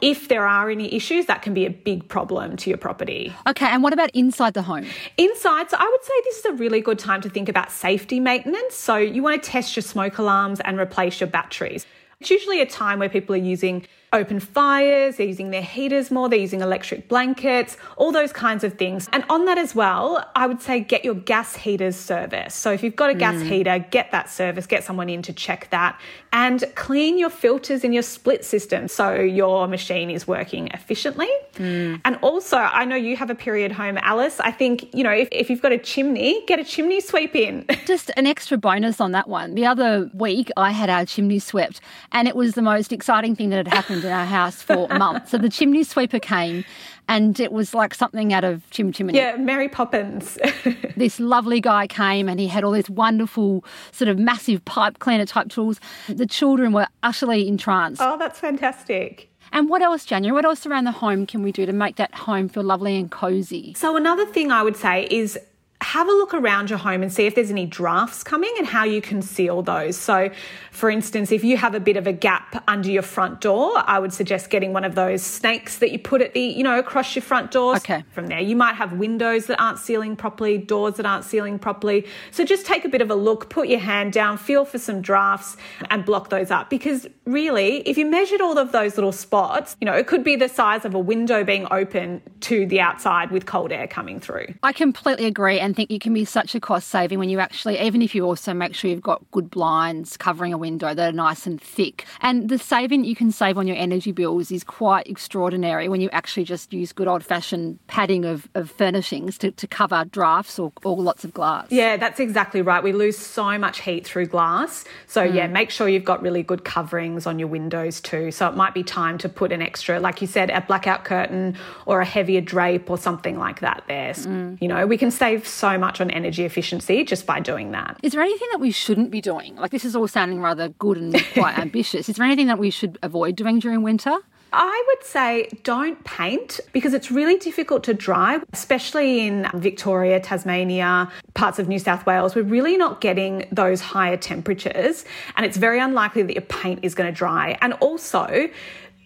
if 0.00 0.28
there 0.28 0.46
are 0.46 0.68
any 0.68 0.92
issues, 0.92 1.26
that 1.26 1.40
can 1.40 1.54
be 1.54 1.64
a 1.64 1.70
big 1.70 2.08
problem 2.08 2.56
to 2.58 2.70
your 2.70 2.76
property. 2.76 3.32
Okay, 3.46 3.66
and 3.66 3.82
what 3.82 3.92
about 3.92 4.10
inside 4.10 4.52
the 4.52 4.62
home? 4.62 4.84
Inside, 5.16 5.70
so 5.70 5.76
I 5.78 5.88
would 5.88 6.04
say 6.04 6.12
this 6.24 6.38
is 6.38 6.44
a 6.44 6.52
really 6.52 6.80
good 6.80 6.98
time 6.98 7.20
to 7.22 7.30
think 7.30 7.48
about 7.48 7.70
safety 7.70 8.20
maintenance. 8.20 8.74
So 8.74 8.96
you 8.96 9.22
want 9.22 9.42
to 9.42 9.50
test 9.50 9.76
your 9.76 9.82
smoke 9.82 10.18
alarms 10.18 10.60
and 10.60 10.78
replace 10.78 11.20
your 11.20 11.28
batteries. 11.28 11.86
It's 12.20 12.30
usually 12.30 12.60
a 12.60 12.66
time 12.66 12.98
where 12.98 13.08
people 13.08 13.34
are 13.34 13.38
using 13.38 13.86
open 14.14 14.40
fires, 14.40 15.16
they're 15.16 15.26
using 15.26 15.50
their 15.50 15.62
heaters 15.62 16.10
more, 16.10 16.28
they're 16.28 16.38
using 16.38 16.60
electric 16.60 17.08
blankets, 17.08 17.76
all 17.96 18.12
those 18.12 18.32
kinds 18.32 18.64
of 18.64 18.74
things. 18.74 19.08
And 19.12 19.24
on 19.28 19.44
that 19.46 19.58
as 19.58 19.74
well, 19.74 20.24
I 20.34 20.46
would 20.46 20.62
say 20.62 20.80
get 20.80 21.04
your 21.04 21.14
gas 21.14 21.56
heaters 21.56 21.96
serviced. 21.96 22.60
So 22.60 22.72
if 22.72 22.82
you've 22.82 22.96
got 22.96 23.10
a 23.10 23.14
gas 23.14 23.34
mm. 23.34 23.48
heater, 23.48 23.78
get 23.90 24.12
that 24.12 24.30
service, 24.30 24.66
get 24.66 24.84
someone 24.84 25.10
in 25.10 25.20
to 25.22 25.32
check 25.32 25.68
that, 25.70 26.00
and 26.32 26.64
clean 26.76 27.18
your 27.18 27.30
filters 27.30 27.84
in 27.84 27.92
your 27.92 28.02
split 28.02 28.44
system 28.44 28.88
so 28.88 29.14
your 29.14 29.66
machine 29.66 30.10
is 30.10 30.26
working 30.26 30.68
efficiently. 30.68 31.28
Mm. 31.56 32.00
And 32.04 32.16
also, 32.22 32.56
I 32.56 32.84
know 32.84 32.96
you 32.96 33.16
have 33.16 33.30
a 33.30 33.34
period 33.34 33.72
home, 33.72 33.98
Alice. 33.98 34.38
I 34.40 34.52
think, 34.52 34.94
you 34.94 35.02
know, 35.02 35.12
if, 35.12 35.28
if 35.32 35.50
you've 35.50 35.62
got 35.62 35.72
a 35.72 35.78
chimney, 35.78 36.44
get 36.46 36.58
a 36.58 36.64
chimney 36.64 37.00
sweep 37.00 37.34
in. 37.34 37.66
Just 37.86 38.10
an 38.16 38.26
extra 38.26 38.56
bonus 38.56 39.00
on 39.00 39.12
that 39.12 39.28
one. 39.28 39.54
The 39.54 39.66
other 39.66 40.10
week, 40.14 40.50
I 40.56 40.70
had 40.70 40.88
our 40.88 41.04
chimney 41.04 41.40
swept, 41.40 41.80
and 42.12 42.28
it 42.28 42.36
was 42.36 42.54
the 42.54 42.62
most 42.62 42.92
exciting 42.92 43.34
thing 43.34 43.50
that 43.50 43.56
had 43.56 43.68
happened 43.68 44.03
in 44.04 44.12
our 44.12 44.24
house 44.26 44.62
for 44.62 44.88
months. 44.88 45.30
So 45.30 45.38
the 45.38 45.48
chimney 45.48 45.84
sweeper 45.84 46.18
came, 46.18 46.64
and 47.08 47.38
it 47.40 47.52
was 47.52 47.74
like 47.74 47.94
something 47.94 48.32
out 48.32 48.44
of 48.44 48.68
Chim 48.70 48.92
Chimney. 48.92 49.14
yeah, 49.16 49.36
Mary 49.36 49.68
Poppins. 49.68 50.38
This 50.96 51.18
lovely 51.18 51.60
guy 51.60 51.88
came, 51.88 52.28
and 52.28 52.38
he 52.38 52.46
had 52.46 52.62
all 52.62 52.70
these 52.70 52.88
wonderful, 52.88 53.64
sort 53.90 54.08
of 54.08 54.16
massive 54.16 54.64
pipe 54.64 55.00
cleaner 55.00 55.26
type 55.26 55.48
tools. 55.48 55.80
The 56.08 56.24
children 56.26 56.72
were 56.72 56.86
utterly 57.02 57.48
entranced. 57.48 58.00
oh, 58.00 58.16
that's 58.16 58.38
fantastic. 58.38 59.28
And 59.50 59.68
what 59.68 59.82
else, 59.82 60.04
January? 60.04 60.32
What 60.32 60.44
else 60.44 60.66
around 60.66 60.84
the 60.84 60.92
home 60.92 61.26
can 61.26 61.42
we 61.42 61.50
do 61.50 61.66
to 61.66 61.72
make 61.72 61.96
that 61.96 62.14
home 62.14 62.48
feel 62.48 62.62
lovely 62.62 62.96
and 62.96 63.10
cozy? 63.10 63.74
So, 63.74 63.96
another 63.96 64.24
thing 64.24 64.52
I 64.52 64.62
would 64.62 64.76
say 64.76 65.08
is 65.10 65.36
have 65.84 66.08
a 66.08 66.12
look 66.12 66.32
around 66.32 66.70
your 66.70 66.78
home 66.78 67.02
and 67.02 67.12
see 67.12 67.26
if 67.26 67.34
there's 67.34 67.50
any 67.50 67.66
drafts 67.66 68.24
coming 68.24 68.52
and 68.56 68.66
how 68.66 68.84
you 68.84 69.02
can 69.02 69.20
seal 69.20 69.60
those. 69.62 69.96
So, 69.96 70.30
for 70.70 70.90
instance, 70.90 71.30
if 71.30 71.44
you 71.44 71.58
have 71.58 71.74
a 71.74 71.80
bit 71.80 71.96
of 71.96 72.06
a 72.06 72.12
gap 72.12 72.64
under 72.66 72.90
your 72.90 73.02
front 73.02 73.42
door, 73.42 73.70
I 73.76 73.98
would 73.98 74.12
suggest 74.12 74.48
getting 74.48 74.72
one 74.72 74.84
of 74.84 74.94
those 74.94 75.22
snakes 75.22 75.78
that 75.78 75.92
you 75.92 75.98
put 75.98 76.22
at 76.22 76.32
the, 76.32 76.40
you 76.40 76.64
know, 76.64 76.78
across 76.78 77.14
your 77.14 77.22
front 77.22 77.50
door. 77.50 77.76
Okay. 77.76 78.02
From 78.12 78.28
there, 78.28 78.40
you 78.40 78.56
might 78.56 78.74
have 78.74 78.94
windows 78.94 79.46
that 79.46 79.60
aren't 79.60 79.78
sealing 79.78 80.16
properly, 80.16 80.56
doors 80.56 80.94
that 80.94 81.04
aren't 81.04 81.24
sealing 81.24 81.58
properly. 81.58 82.06
So, 82.30 82.44
just 82.44 82.64
take 82.64 82.86
a 82.86 82.88
bit 82.88 83.02
of 83.02 83.10
a 83.10 83.14
look, 83.14 83.50
put 83.50 83.68
your 83.68 83.80
hand 83.80 84.14
down, 84.14 84.38
feel 84.38 84.64
for 84.64 84.78
some 84.78 85.02
drafts 85.02 85.56
and 85.90 86.04
block 86.04 86.30
those 86.30 86.50
up. 86.50 86.70
Because 86.70 87.06
really, 87.26 87.86
if 87.88 87.98
you 87.98 88.06
measured 88.06 88.40
all 88.40 88.58
of 88.58 88.72
those 88.72 88.96
little 88.96 89.12
spots, 89.12 89.76
you 89.82 89.84
know, 89.84 89.94
it 89.94 90.06
could 90.06 90.24
be 90.24 90.34
the 90.34 90.48
size 90.48 90.86
of 90.86 90.94
a 90.94 90.98
window 90.98 91.44
being 91.44 91.66
open 91.70 92.22
to 92.40 92.64
the 92.66 92.80
outside 92.80 93.30
with 93.30 93.44
cold 93.44 93.70
air 93.70 93.86
coming 93.86 94.18
through. 94.18 94.46
I 94.62 94.72
completely 94.72 95.26
agree 95.26 95.60
and 95.60 95.73
think 95.74 95.90
it 95.90 96.00
can 96.00 96.14
be 96.14 96.24
such 96.24 96.54
a 96.54 96.60
cost 96.60 96.88
saving 96.88 97.18
when 97.18 97.28
you 97.28 97.40
actually, 97.40 97.78
even 97.80 98.02
if 98.02 98.14
you 98.14 98.24
also 98.24 98.54
make 98.54 98.74
sure 98.74 98.90
you've 98.90 99.02
got 99.02 99.22
good 99.30 99.50
blinds 99.50 100.16
covering 100.16 100.52
a 100.52 100.58
window 100.58 100.94
that 100.94 101.08
are 101.08 101.12
nice 101.12 101.46
and 101.46 101.60
thick. 101.60 102.06
And 102.20 102.48
the 102.48 102.58
saving 102.58 103.04
you 103.04 103.14
can 103.14 103.30
save 103.30 103.58
on 103.58 103.66
your 103.66 103.76
energy 103.76 104.12
bills 104.12 104.50
is 104.50 104.64
quite 104.64 105.06
extraordinary 105.06 105.88
when 105.88 106.00
you 106.00 106.10
actually 106.10 106.44
just 106.44 106.72
use 106.72 106.92
good 106.92 107.08
old 107.08 107.24
fashioned 107.24 107.78
padding 107.86 108.24
of, 108.24 108.48
of 108.54 108.70
furnishings 108.70 109.38
to, 109.38 109.50
to 109.52 109.66
cover 109.66 110.04
drafts 110.04 110.58
or, 110.58 110.72
or 110.84 110.96
lots 110.96 111.24
of 111.24 111.32
glass. 111.32 111.66
Yeah, 111.70 111.96
that's 111.96 112.20
exactly 112.20 112.62
right. 112.62 112.82
We 112.82 112.92
lose 112.92 113.18
so 113.18 113.58
much 113.58 113.80
heat 113.80 114.06
through 114.06 114.26
glass. 114.26 114.84
So, 115.06 115.26
mm. 115.26 115.34
yeah, 115.34 115.46
make 115.46 115.70
sure 115.70 115.88
you've 115.88 116.04
got 116.04 116.22
really 116.22 116.42
good 116.42 116.64
coverings 116.64 117.26
on 117.26 117.38
your 117.38 117.48
windows 117.48 118.00
too. 118.00 118.30
So, 118.30 118.48
it 118.48 118.56
might 118.56 118.74
be 118.74 118.82
time 118.82 119.18
to 119.18 119.28
put 119.28 119.52
an 119.52 119.62
extra, 119.62 120.00
like 120.00 120.20
you 120.20 120.26
said, 120.26 120.50
a 120.50 120.60
blackout 120.60 121.04
curtain 121.04 121.56
or 121.86 122.00
a 122.00 122.04
heavier 122.04 122.40
drape 122.40 122.90
or 122.90 122.98
something 122.98 123.38
like 123.38 123.60
that 123.60 123.84
there. 123.88 124.12
Mm. 124.12 124.60
You 124.60 124.68
know, 124.68 124.86
we 124.86 124.98
can 124.98 125.10
save 125.10 125.46
so 125.46 125.63
much 125.78 126.00
on 126.00 126.10
energy 126.10 126.44
efficiency 126.44 127.04
just 127.04 127.26
by 127.26 127.40
doing 127.40 127.72
that. 127.72 127.98
Is 128.02 128.12
there 128.12 128.22
anything 128.22 128.48
that 128.52 128.60
we 128.60 128.70
shouldn't 128.70 129.10
be 129.10 129.20
doing? 129.20 129.56
Like, 129.56 129.70
this 129.70 129.84
is 129.84 129.96
all 129.96 130.08
sounding 130.08 130.40
rather 130.40 130.68
good 130.68 130.96
and 130.96 131.24
quite 131.34 131.58
ambitious. 131.66 132.08
Is 132.08 132.16
there 132.16 132.26
anything 132.26 132.46
that 132.46 132.58
we 132.58 132.70
should 132.70 132.98
avoid 133.02 133.36
doing 133.36 133.58
during 133.58 133.82
winter? 133.82 134.18
I 134.56 134.84
would 134.86 135.04
say 135.04 135.48
don't 135.64 136.02
paint 136.04 136.60
because 136.72 136.94
it's 136.94 137.10
really 137.10 137.36
difficult 137.38 137.82
to 137.84 137.94
dry, 137.94 138.38
especially 138.52 139.26
in 139.26 139.50
Victoria, 139.54 140.20
Tasmania, 140.20 141.10
parts 141.34 141.58
of 141.58 141.66
New 141.66 141.80
South 141.80 142.06
Wales. 142.06 142.36
We're 142.36 142.42
really 142.44 142.76
not 142.76 143.00
getting 143.00 143.48
those 143.50 143.80
higher 143.80 144.16
temperatures, 144.16 145.04
and 145.36 145.44
it's 145.44 145.56
very 145.56 145.80
unlikely 145.80 146.22
that 146.22 146.34
your 146.34 146.42
paint 146.42 146.80
is 146.84 146.94
going 146.94 147.12
to 147.12 147.16
dry. 147.16 147.58
And 147.62 147.72
also, 147.74 148.48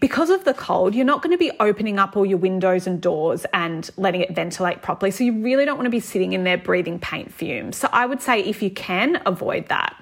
because 0.01 0.31
of 0.31 0.45
the 0.45 0.55
cold, 0.55 0.95
you're 0.95 1.05
not 1.05 1.23
going 1.23 1.33
to 1.33 1.39
be 1.39 1.51
opening 1.61 1.99
up 1.99 2.17
all 2.17 2.25
your 2.25 2.39
windows 2.39 2.87
and 2.87 3.01
doors 3.01 3.45
and 3.53 3.91
letting 3.97 4.21
it 4.21 4.35
ventilate 4.35 4.83
properly. 4.83 5.11
So, 5.11 5.25
you 5.25 5.33
really 5.43 5.65
don't 5.65 5.77
want 5.77 5.87
to 5.87 5.91
be 5.91 6.01
sitting 6.01 6.33
in 6.33 6.45
there 6.45 6.59
breathing 6.59 6.99
paint 6.99 7.33
fumes. 7.33 7.77
So, 7.77 7.89
I 7.93 8.07
would 8.07 8.23
say 8.23 8.41
if 8.41 8.63
you 8.63 8.71
can, 8.71 9.21
avoid 9.27 9.69
that. 9.69 9.97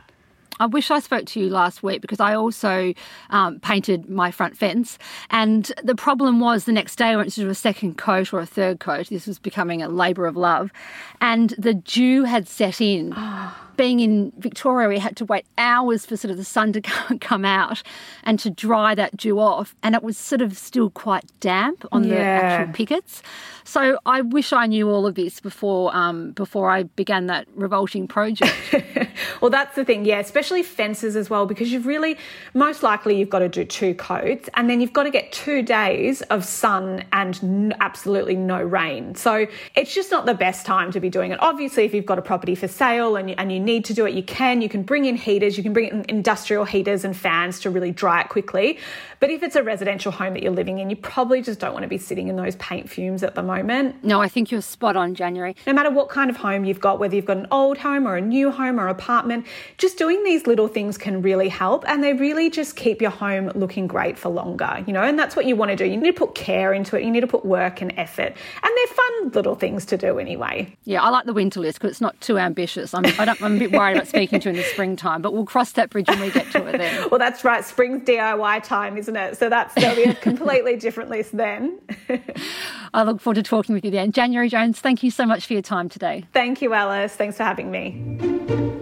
I 0.58 0.66
wish 0.66 0.90
I 0.90 1.00
spoke 1.00 1.26
to 1.26 1.40
you 1.40 1.50
last 1.50 1.82
week 1.82 2.00
because 2.00 2.20
I 2.20 2.34
also 2.34 2.94
um, 3.28 3.60
painted 3.60 4.08
my 4.08 4.30
front 4.30 4.56
fence. 4.56 4.98
And 5.30 5.70
the 5.82 5.94
problem 5.94 6.40
was 6.40 6.64
the 6.64 6.72
next 6.72 6.96
day 6.96 7.08
I 7.08 7.16
went 7.16 7.32
to 7.32 7.48
a 7.48 7.54
second 7.54 7.98
coat 7.98 8.32
or 8.32 8.40
a 8.40 8.46
third 8.46 8.80
coat. 8.80 9.08
This 9.08 9.26
was 9.26 9.38
becoming 9.38 9.82
a 9.82 9.88
labour 9.88 10.26
of 10.26 10.36
love. 10.36 10.72
And 11.20 11.50
the 11.58 11.74
dew 11.74 12.24
had 12.24 12.48
set 12.48 12.80
in. 12.80 13.14
Being 13.76 14.00
in 14.00 14.32
Victoria, 14.38 14.88
we 14.88 14.98
had 14.98 15.16
to 15.16 15.24
wait 15.24 15.44
hours 15.58 16.06
for 16.06 16.16
sort 16.16 16.30
of 16.30 16.36
the 16.36 16.44
sun 16.44 16.72
to 16.72 16.80
come 17.20 17.44
out 17.44 17.82
and 18.24 18.38
to 18.40 18.50
dry 18.50 18.94
that 18.94 19.16
dew 19.16 19.38
off. 19.38 19.74
And 19.82 19.94
it 19.94 20.02
was 20.02 20.16
sort 20.16 20.42
of 20.42 20.56
still 20.56 20.90
quite 20.90 21.24
damp 21.40 21.84
on 21.92 22.02
the 22.02 22.18
actual 22.18 22.72
pickets. 22.72 23.22
So 23.64 23.98
I 24.06 24.20
wish 24.20 24.52
I 24.52 24.66
knew 24.66 24.88
all 24.90 25.06
of 25.06 25.14
this 25.14 25.40
before 25.40 25.94
um, 25.94 26.32
before 26.32 26.70
I 26.70 26.84
began 26.84 27.26
that 27.26 27.46
revolting 27.54 28.06
project. 28.06 28.52
Well, 29.40 29.50
that's 29.50 29.76
the 29.76 29.84
thing, 29.84 30.04
yeah, 30.04 30.18
especially 30.18 30.62
fences 30.62 31.16
as 31.16 31.28
well, 31.30 31.46
because 31.46 31.72
you've 31.72 31.86
really, 31.86 32.16
most 32.54 32.82
likely, 32.82 33.18
you've 33.18 33.30
got 33.30 33.40
to 33.40 33.48
do 33.48 33.64
two 33.64 33.94
coats 33.94 34.48
and 34.54 34.68
then 34.68 34.80
you've 34.80 34.92
got 34.92 35.04
to 35.04 35.10
get 35.10 35.32
two 35.32 35.62
days 35.62 36.22
of 36.22 36.44
sun 36.44 37.04
and 37.12 37.38
n- 37.42 37.74
absolutely 37.80 38.36
no 38.36 38.62
rain. 38.62 39.14
So 39.14 39.46
it's 39.74 39.94
just 39.94 40.10
not 40.10 40.26
the 40.26 40.34
best 40.34 40.66
time 40.66 40.90
to 40.92 41.00
be 41.00 41.10
doing 41.10 41.32
it. 41.32 41.42
Obviously, 41.42 41.84
if 41.84 41.94
you've 41.94 42.06
got 42.06 42.18
a 42.18 42.22
property 42.22 42.54
for 42.54 42.68
sale 42.68 43.16
and 43.16 43.30
you, 43.30 43.36
and 43.38 43.52
you 43.52 43.60
need 43.66 43.84
to 43.84 43.94
do 43.94 44.06
it, 44.06 44.14
you 44.14 44.22
can. 44.22 44.62
You 44.62 44.70
can 44.70 44.82
bring 44.82 45.04
in 45.04 45.16
heaters, 45.16 45.58
you 45.58 45.62
can 45.62 45.74
bring 45.74 45.88
in 45.88 46.04
industrial 46.08 46.64
heaters 46.64 47.04
and 47.04 47.14
fans 47.14 47.60
to 47.60 47.70
really 47.70 47.90
dry 47.90 48.22
it 48.22 48.30
quickly. 48.30 48.78
But 49.20 49.30
if 49.30 49.42
it's 49.42 49.56
a 49.56 49.62
residential 49.62 50.12
home 50.12 50.32
that 50.34 50.42
you're 50.42 50.52
living 50.52 50.78
in, 50.78 50.88
you 50.88 50.96
probably 50.96 51.42
just 51.42 51.60
don't 51.60 51.72
want 51.72 51.82
to 51.82 51.88
be 51.88 51.98
sitting 51.98 52.28
in 52.28 52.36
those 52.36 52.56
paint 52.56 52.88
fumes 52.88 53.22
at 53.22 53.34
the 53.34 53.42
moment. 53.42 54.02
No, 54.04 54.22
I 54.22 54.28
think 54.28 54.50
you're 54.50 54.62
spot 54.62 54.96
on, 54.96 55.14
January. 55.14 55.56
No 55.66 55.72
matter 55.72 55.90
what 55.90 56.08
kind 56.08 56.30
of 56.30 56.36
home 56.36 56.64
you've 56.64 56.80
got, 56.80 56.98
whether 56.98 57.14
you've 57.14 57.26
got 57.26 57.36
an 57.36 57.46
old 57.50 57.78
home 57.78 58.06
or 58.06 58.16
a 58.16 58.20
new 58.20 58.50
home 58.50 58.80
or 58.80 58.88
apartment, 58.88 59.46
just 59.76 59.98
doing 59.98 60.22
these 60.24 60.46
little 60.46 60.68
things 60.68 60.96
can 60.96 61.20
really 61.20 61.48
help 61.48 61.84
and 61.88 62.02
they 62.02 62.12
really 62.14 62.48
just 62.50 62.76
keep 62.76 63.02
your 63.02 63.10
home 63.10 63.50
looking 63.54 63.86
great 63.86 64.18
for 64.18 64.28
longer, 64.28 64.84
you 64.86 64.92
know, 64.92 65.02
and 65.02 65.18
that's 65.18 65.34
what 65.34 65.46
you 65.46 65.56
want 65.56 65.70
to 65.70 65.76
do. 65.76 65.84
You 65.84 65.96
need 65.96 66.14
to 66.14 66.18
put 66.18 66.34
care 66.34 66.72
into 66.72 66.96
it, 66.96 67.04
you 67.04 67.10
need 67.10 67.20
to 67.20 67.26
put 67.26 67.44
work 67.44 67.80
and 67.80 67.92
effort, 67.96 68.36
and 68.62 68.70
they're 68.76 68.94
fun 68.94 69.30
little 69.30 69.54
things 69.54 69.84
to 69.86 69.96
do 69.96 70.18
anyway. 70.18 70.72
Yeah, 70.84 71.02
I 71.02 71.08
like 71.10 71.26
the 71.26 71.32
winter 71.32 71.60
list 71.60 71.78
because 71.78 71.90
it's 71.92 72.00
not 72.00 72.20
too 72.20 72.38
ambitious. 72.38 72.94
I'm, 72.94 73.04
I 73.06 73.36
am 73.40 73.55
a 73.56 73.58
bit 73.58 73.72
worried 73.72 73.96
about 73.96 74.08
speaking 74.08 74.40
to 74.40 74.48
in 74.48 74.56
the 74.56 74.62
springtime, 74.62 75.22
but 75.22 75.32
we'll 75.32 75.46
cross 75.46 75.72
that 75.72 75.90
bridge 75.90 76.08
when 76.08 76.20
we 76.20 76.30
get 76.30 76.50
to 76.52 76.66
it 76.66 76.78
then. 76.78 77.08
well, 77.10 77.18
that's 77.18 77.44
right. 77.44 77.64
Spring's 77.64 78.02
DIY 78.04 78.62
time, 78.64 78.96
isn't 78.96 79.16
it? 79.16 79.36
So 79.36 79.48
that's 79.48 79.74
there'll 79.74 79.96
be 79.96 80.04
a 80.04 80.14
completely 80.14 80.76
different 80.76 81.10
list 81.10 81.36
then. 81.36 81.78
I 82.94 83.02
look 83.02 83.20
forward 83.20 83.36
to 83.36 83.42
talking 83.42 83.74
with 83.74 83.84
you 83.84 83.90
then. 83.90 84.12
January 84.12 84.48
Jones, 84.48 84.80
thank 84.80 85.02
you 85.02 85.10
so 85.10 85.26
much 85.26 85.46
for 85.46 85.52
your 85.52 85.62
time 85.62 85.88
today. 85.88 86.24
Thank 86.32 86.62
you, 86.62 86.72
Alice. 86.72 87.14
Thanks 87.14 87.36
for 87.36 87.44
having 87.44 87.70
me. 87.70 88.75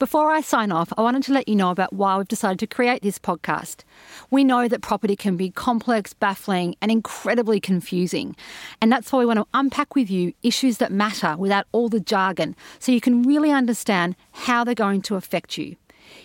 Before 0.00 0.30
I 0.30 0.40
sign 0.40 0.72
off, 0.72 0.94
I 0.96 1.02
wanted 1.02 1.24
to 1.24 1.34
let 1.34 1.46
you 1.46 1.54
know 1.54 1.68
about 1.68 1.92
why 1.92 2.16
we've 2.16 2.26
decided 2.26 2.58
to 2.60 2.66
create 2.66 3.02
this 3.02 3.18
podcast. 3.18 3.84
We 4.30 4.44
know 4.44 4.66
that 4.66 4.80
property 4.80 5.14
can 5.14 5.36
be 5.36 5.50
complex, 5.50 6.14
baffling, 6.14 6.74
and 6.80 6.90
incredibly 6.90 7.60
confusing. 7.60 8.34
And 8.80 8.90
that's 8.90 9.12
why 9.12 9.18
we 9.18 9.26
want 9.26 9.40
to 9.40 9.46
unpack 9.52 9.94
with 9.94 10.10
you 10.10 10.32
issues 10.42 10.78
that 10.78 10.90
matter 10.90 11.36
without 11.36 11.66
all 11.72 11.90
the 11.90 12.00
jargon 12.00 12.56
so 12.78 12.92
you 12.92 13.00
can 13.02 13.24
really 13.24 13.50
understand 13.50 14.16
how 14.32 14.64
they're 14.64 14.74
going 14.74 15.02
to 15.02 15.16
affect 15.16 15.58
you. 15.58 15.76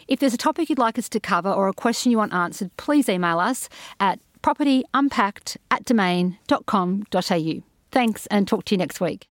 If 0.07 0.21
there's 0.21 0.33
a 0.33 0.37
topic 0.37 0.69
you'd 0.69 0.79
like 0.79 0.97
us 0.97 1.09
to 1.09 1.19
cover 1.19 1.51
or 1.51 1.67
a 1.67 1.73
question 1.73 2.13
you 2.13 2.17
want 2.19 2.33
answered, 2.33 2.71
please 2.77 3.09
email 3.09 3.39
us 3.39 3.67
at 3.99 4.21
propertyunpacked 4.41 5.57
at 5.69 5.83
domain.com.au. 5.83 7.53
Thanks 7.91 8.25
and 8.27 8.47
talk 8.47 8.63
to 8.65 8.73
you 8.73 8.77
next 8.77 9.01
week. 9.01 9.27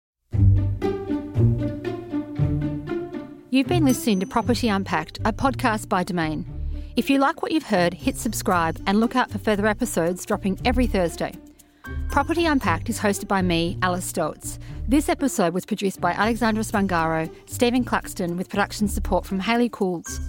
You've 3.54 3.68
been 3.68 3.84
listening 3.84 4.22
to 4.22 4.26
Property 4.26 4.70
Unpacked, 4.70 5.20
a 5.26 5.34
podcast 5.34 5.90
by 5.90 6.06
Domain. 6.06 6.46
If 6.96 7.10
you 7.10 7.20
like 7.20 7.42
what 7.42 7.52
you've 7.52 7.66
heard, 7.66 7.94
hit 7.94 8.16
subscribe 8.16 8.82
and 8.88 9.02
look 9.02 9.14
out 9.14 9.30
for 9.30 9.40
further 9.40 9.68
episodes 9.68 10.26
dropping 10.26 10.58
every 10.64 10.88
Thursday. 10.88 11.34
Property 12.10 12.46
Unpacked 12.46 12.90
is 12.90 12.98
hosted 12.98 13.28
by 13.28 13.42
me, 13.42 13.78
Alice 13.82 14.10
Stolz. 14.10 14.58
This 14.88 15.10
episode 15.10 15.54
was 15.54 15.66
produced 15.66 16.00
by 16.00 16.14
Alexandra 16.14 16.64
Spangaro, 16.64 17.30
Stephen 17.46 17.84
Claxton, 17.84 18.38
with 18.38 18.48
production 18.48 18.88
support 18.88 19.26
from 19.26 19.42
Haley 19.42 19.68
Cools. 19.68 20.22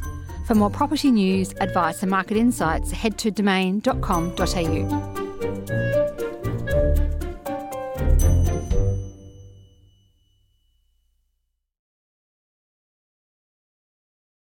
For 0.48 0.56
more 0.56 0.70
property 0.70 1.12
news, 1.12 1.54
advice, 1.60 2.02
and 2.02 2.10
market 2.10 2.36
insights, 2.36 2.90
head 2.90 3.18
to 3.18 3.30
domain.com.au. 3.30 3.92